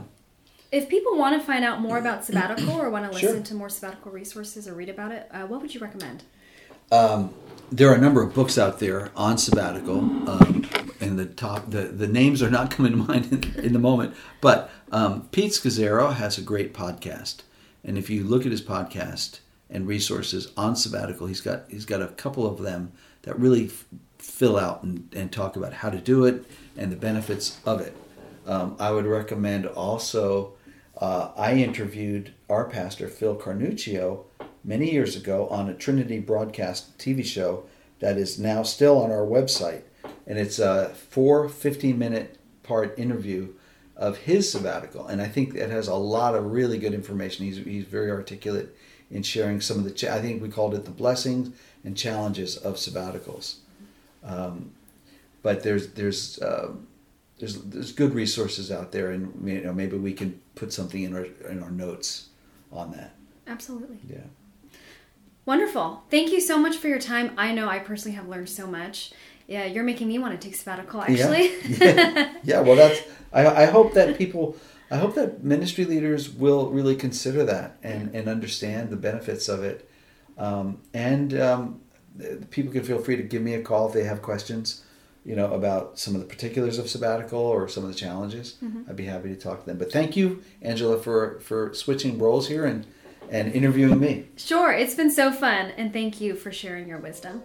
If 0.72 0.90
people 0.90 1.18
want 1.18 1.40
to 1.40 1.46
find 1.46 1.64
out 1.64 1.80
more 1.80 1.98
about 1.98 2.26
sabbatical 2.26 2.74
or 2.74 2.90
want 2.90 3.06
to 3.06 3.12
listen 3.12 3.36
sure. 3.36 3.44
to 3.44 3.56
more 3.56 3.70
sabbatical 3.70 4.12
resources 4.12 4.68
or 4.68 4.74
read 4.74 4.90
about 4.90 5.12
it, 5.12 5.28
uh, 5.32 5.44
what 5.44 5.62
would 5.62 5.74
you 5.74 5.80
recommend? 5.80 6.24
Um, 6.92 7.34
there 7.72 7.90
are 7.90 7.96
a 7.96 8.02
number 8.02 8.22
of 8.22 8.34
books 8.34 8.58
out 8.58 8.80
there 8.80 9.12
on 9.16 9.38
sabbatical, 9.38 10.00
um, 10.30 10.68
and 11.00 11.18
the 11.18 11.26
top 11.26 11.70
the, 11.72 11.84
the 11.84 12.08
names 12.08 12.42
are 12.42 12.50
not 12.50 12.72
coming 12.76 12.92
to 12.94 12.98
mind 12.98 13.32
in, 13.32 13.66
in 13.66 13.74
the 13.74 13.80
moment. 13.80 14.16
But 14.42 14.70
um, 14.92 15.28
Pete 15.32 15.52
Scazzero 15.52 16.14
has 16.14 16.38
a 16.38 16.42
great 16.42 16.74
podcast, 16.74 17.42
and 17.84 17.98
if 17.98 18.10
you 18.10 18.24
look 18.24 18.46
at 18.46 18.52
his 18.52 18.62
podcast 18.62 19.40
and 19.70 19.88
resources 19.88 20.52
on 20.56 20.76
sabbatical, 20.76 21.28
he's 21.28 21.42
got 21.42 21.64
he's 21.70 21.86
got 21.86 22.02
a 22.02 22.08
couple 22.08 22.46
of 22.46 22.62
them 22.62 22.92
that 23.24 23.38
really 23.40 23.70
fill 24.18 24.58
out 24.58 24.84
and, 24.84 25.10
and 25.14 25.32
talk 25.32 25.56
about 25.56 25.74
how 25.74 25.90
to 25.90 25.98
do 25.98 26.26
it 26.26 26.46
and 26.78 26.92
the 26.92 26.96
benefits 26.96 27.60
of 27.66 27.82
it. 27.82 27.96
Um, 28.46 28.78
I 28.80 28.92
would 28.92 29.06
recommend 29.06 29.66
also, 29.66 30.54
uh, 31.00 31.32
I 31.36 31.56
interviewed 31.56 32.34
our 32.50 32.66
pastor, 32.66 33.08
Phil 33.08 33.36
Carnuccio, 33.36 34.26
many 34.64 34.92
years 34.92 35.16
ago 35.16 35.48
on 35.50 35.70
a 35.70 35.74
Trinity 35.74 36.20
broadcast 36.20 36.98
TV 36.98 37.26
show 37.26 37.64
that 38.00 38.18
is 38.18 38.40
now 38.40 38.64
still 38.64 39.02
on 39.02 39.12
our 39.12 39.26
website. 39.26 39.84
And 40.26 40.38
it's 40.38 40.60
a 40.60 40.90
four 40.90 41.48
15 41.50 41.98
minute 41.98 42.38
part 42.64 42.98
interview 42.98 43.54
of 43.96 44.18
his 44.18 44.52
sabbatical. 44.52 45.08
And 45.08 45.22
I 45.22 45.28
think 45.28 45.56
it 45.56 45.70
has 45.70 45.88
a 45.88 45.96
lot 45.96 46.36
of 46.36 46.52
really 46.52 46.78
good 46.78 46.94
information. 46.94 47.46
He's, 47.46 47.58
he's 47.58 47.86
very 47.86 48.12
articulate 48.12 48.76
in 49.10 49.24
sharing 49.24 49.62
some 49.62 49.78
of 49.78 49.84
the, 49.84 49.92
cha- 49.92 50.14
I 50.14 50.22
think 50.22 50.42
we 50.42 50.50
called 50.50 50.76
it 50.76 50.86
the 50.86 50.92
blessings 50.92 51.56
and 51.84 51.98
challenges 51.98 52.58
of 52.58 52.76
sabbaticals. 52.76 53.58
Um, 54.24 54.72
but 55.42 55.64
there's 55.64 55.94
there's 55.94 56.40
uh, 56.40 56.74
there's 57.40 57.62
there's 57.62 57.94
good 57.94 58.14
resources 58.14 58.72
out 58.72 58.92
there, 58.92 59.12
and 59.12 59.48
you 59.48 59.62
know 59.62 59.72
maybe 59.72 59.96
we 59.96 60.12
can 60.12 60.42
put 60.58 60.74
something 60.74 61.04
in 61.04 61.16
our 61.16 61.26
in 61.50 61.64
our 61.64 61.72
notes 61.72 62.30
on 62.72 62.92
that. 62.92 63.16
Absolutely. 63.48 64.00
Yeah. 64.08 64.18
Wonderful. 65.46 66.04
Thank 66.12 66.32
you 66.32 66.42
so 66.42 66.58
much 66.58 66.76
for 66.76 66.90
your 66.90 67.00
time. 67.00 67.32
I 67.38 67.54
know 67.54 67.70
I 67.70 67.80
personally 67.80 68.16
have 68.18 68.28
learned 68.28 68.50
so 68.50 68.68
much. 68.68 69.14
Yeah, 69.48 69.64
you're 69.64 69.86
making 69.86 70.10
me 70.10 70.20
want 70.20 70.40
to 70.40 70.46
take 70.46 70.58
sabbatical. 70.58 71.02
Actually. 71.02 71.52
Yeah. 71.66 71.78
yeah. 71.96 72.34
yeah 72.44 72.60
well, 72.60 72.76
that's. 72.76 73.02
I, 73.32 73.64
I 73.64 73.66
hope 73.66 73.94
that 73.94 74.18
people. 74.18 74.58
I 74.90 74.98
hope 74.98 75.16
that 75.16 75.44
ministry 75.44 75.86
leaders 75.86 76.30
will 76.30 76.70
really 76.70 76.96
consider 76.96 77.44
that 77.44 77.78
and, 77.84 78.14
yeah. 78.14 78.20
and 78.20 78.30
understand 78.30 78.90
the 78.90 78.96
benefits 78.96 79.50
of 79.50 79.62
it. 79.64 79.90
Um, 80.38 80.82
and 80.94 81.38
um, 81.38 81.82
people 82.52 82.72
can 82.72 82.84
feel 82.84 83.00
free 83.00 83.18
to 83.18 83.24
give 83.24 83.42
me 83.42 83.54
a 83.54 83.62
call 83.62 83.88
if 83.88 83.94
they 83.94 84.06
have 84.06 84.22
questions, 84.22 84.84
you 85.28 85.36
know, 85.36 85.54
about 85.54 86.00
some 86.00 86.16
of 86.16 86.22
the 86.22 86.26
particulars 86.26 86.80
of 86.80 86.90
sabbatical 86.90 87.38
or 87.38 87.68
some 87.68 87.84
of 87.84 87.90
the 87.90 87.96
challenges. 87.96 88.56
Mm-hmm. 88.64 88.90
I'd 88.90 88.96
be 88.96 89.06
happy 89.06 89.28
to 89.28 89.36
talk 89.36 89.60
to 89.60 89.66
them. 89.66 89.78
But 89.78 89.92
thank 89.92 90.16
you, 90.16 90.42
Angela, 90.62 90.98
for 90.98 91.42
for 91.42 91.74
switching 91.74 92.18
roles 92.18 92.48
here 92.48 92.66
and 92.66 92.88
and 93.30 93.52
interviewing 93.52 94.00
me. 94.00 94.30
Sure, 94.38 94.72
it's 94.72 94.96
been 94.96 95.12
so 95.12 95.34
fun, 95.34 95.72
and 95.76 95.92
thank 95.92 96.22
you 96.22 96.34
for 96.34 96.50
sharing 96.50 96.88
your 96.88 97.00
wisdom. 97.00 97.44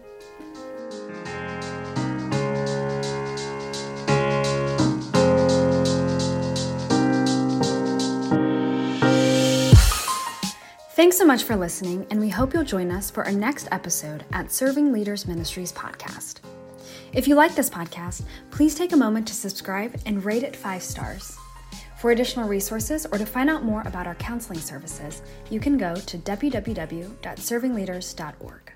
Thanks 10.95 11.19
so 11.19 11.27
much 11.27 11.43
for 11.43 11.57
listening, 11.57 12.07
and 12.11 12.21
we 12.21 12.29
hope 12.29 12.55
you'll 12.55 12.63
join 12.63 12.93
us 12.93 13.11
for 13.11 13.25
our 13.25 13.33
next 13.33 13.67
episode 13.73 14.25
at 14.33 14.53
Serving 14.53 14.93
Leaders 14.93 15.27
Ministries 15.27 15.73
podcast. 15.73 16.37
If 17.15 17.29
you 17.29 17.35
like 17.35 17.55
this 17.55 17.69
podcast, 17.69 18.23
please 18.51 18.75
take 18.75 18.93
a 18.93 18.97
moment 18.97 19.29
to 19.29 19.35
subscribe 19.35 20.01
and 20.07 20.25
rate 20.25 20.43
it 20.43 20.57
five 20.57 20.83
stars. 20.83 21.37
For 21.99 22.11
additional 22.11 22.49
resources 22.49 23.05
or 23.05 23.19
to 23.19 23.27
find 23.27 23.51
out 23.51 23.65
more 23.65 23.83
about 23.83 24.07
our 24.07 24.15
counseling 24.15 24.61
services, 24.61 25.21
you 25.51 25.61
can 25.61 25.77
go 25.77 25.95
to 25.95 26.17
www.servingleaders.org. 26.17 28.72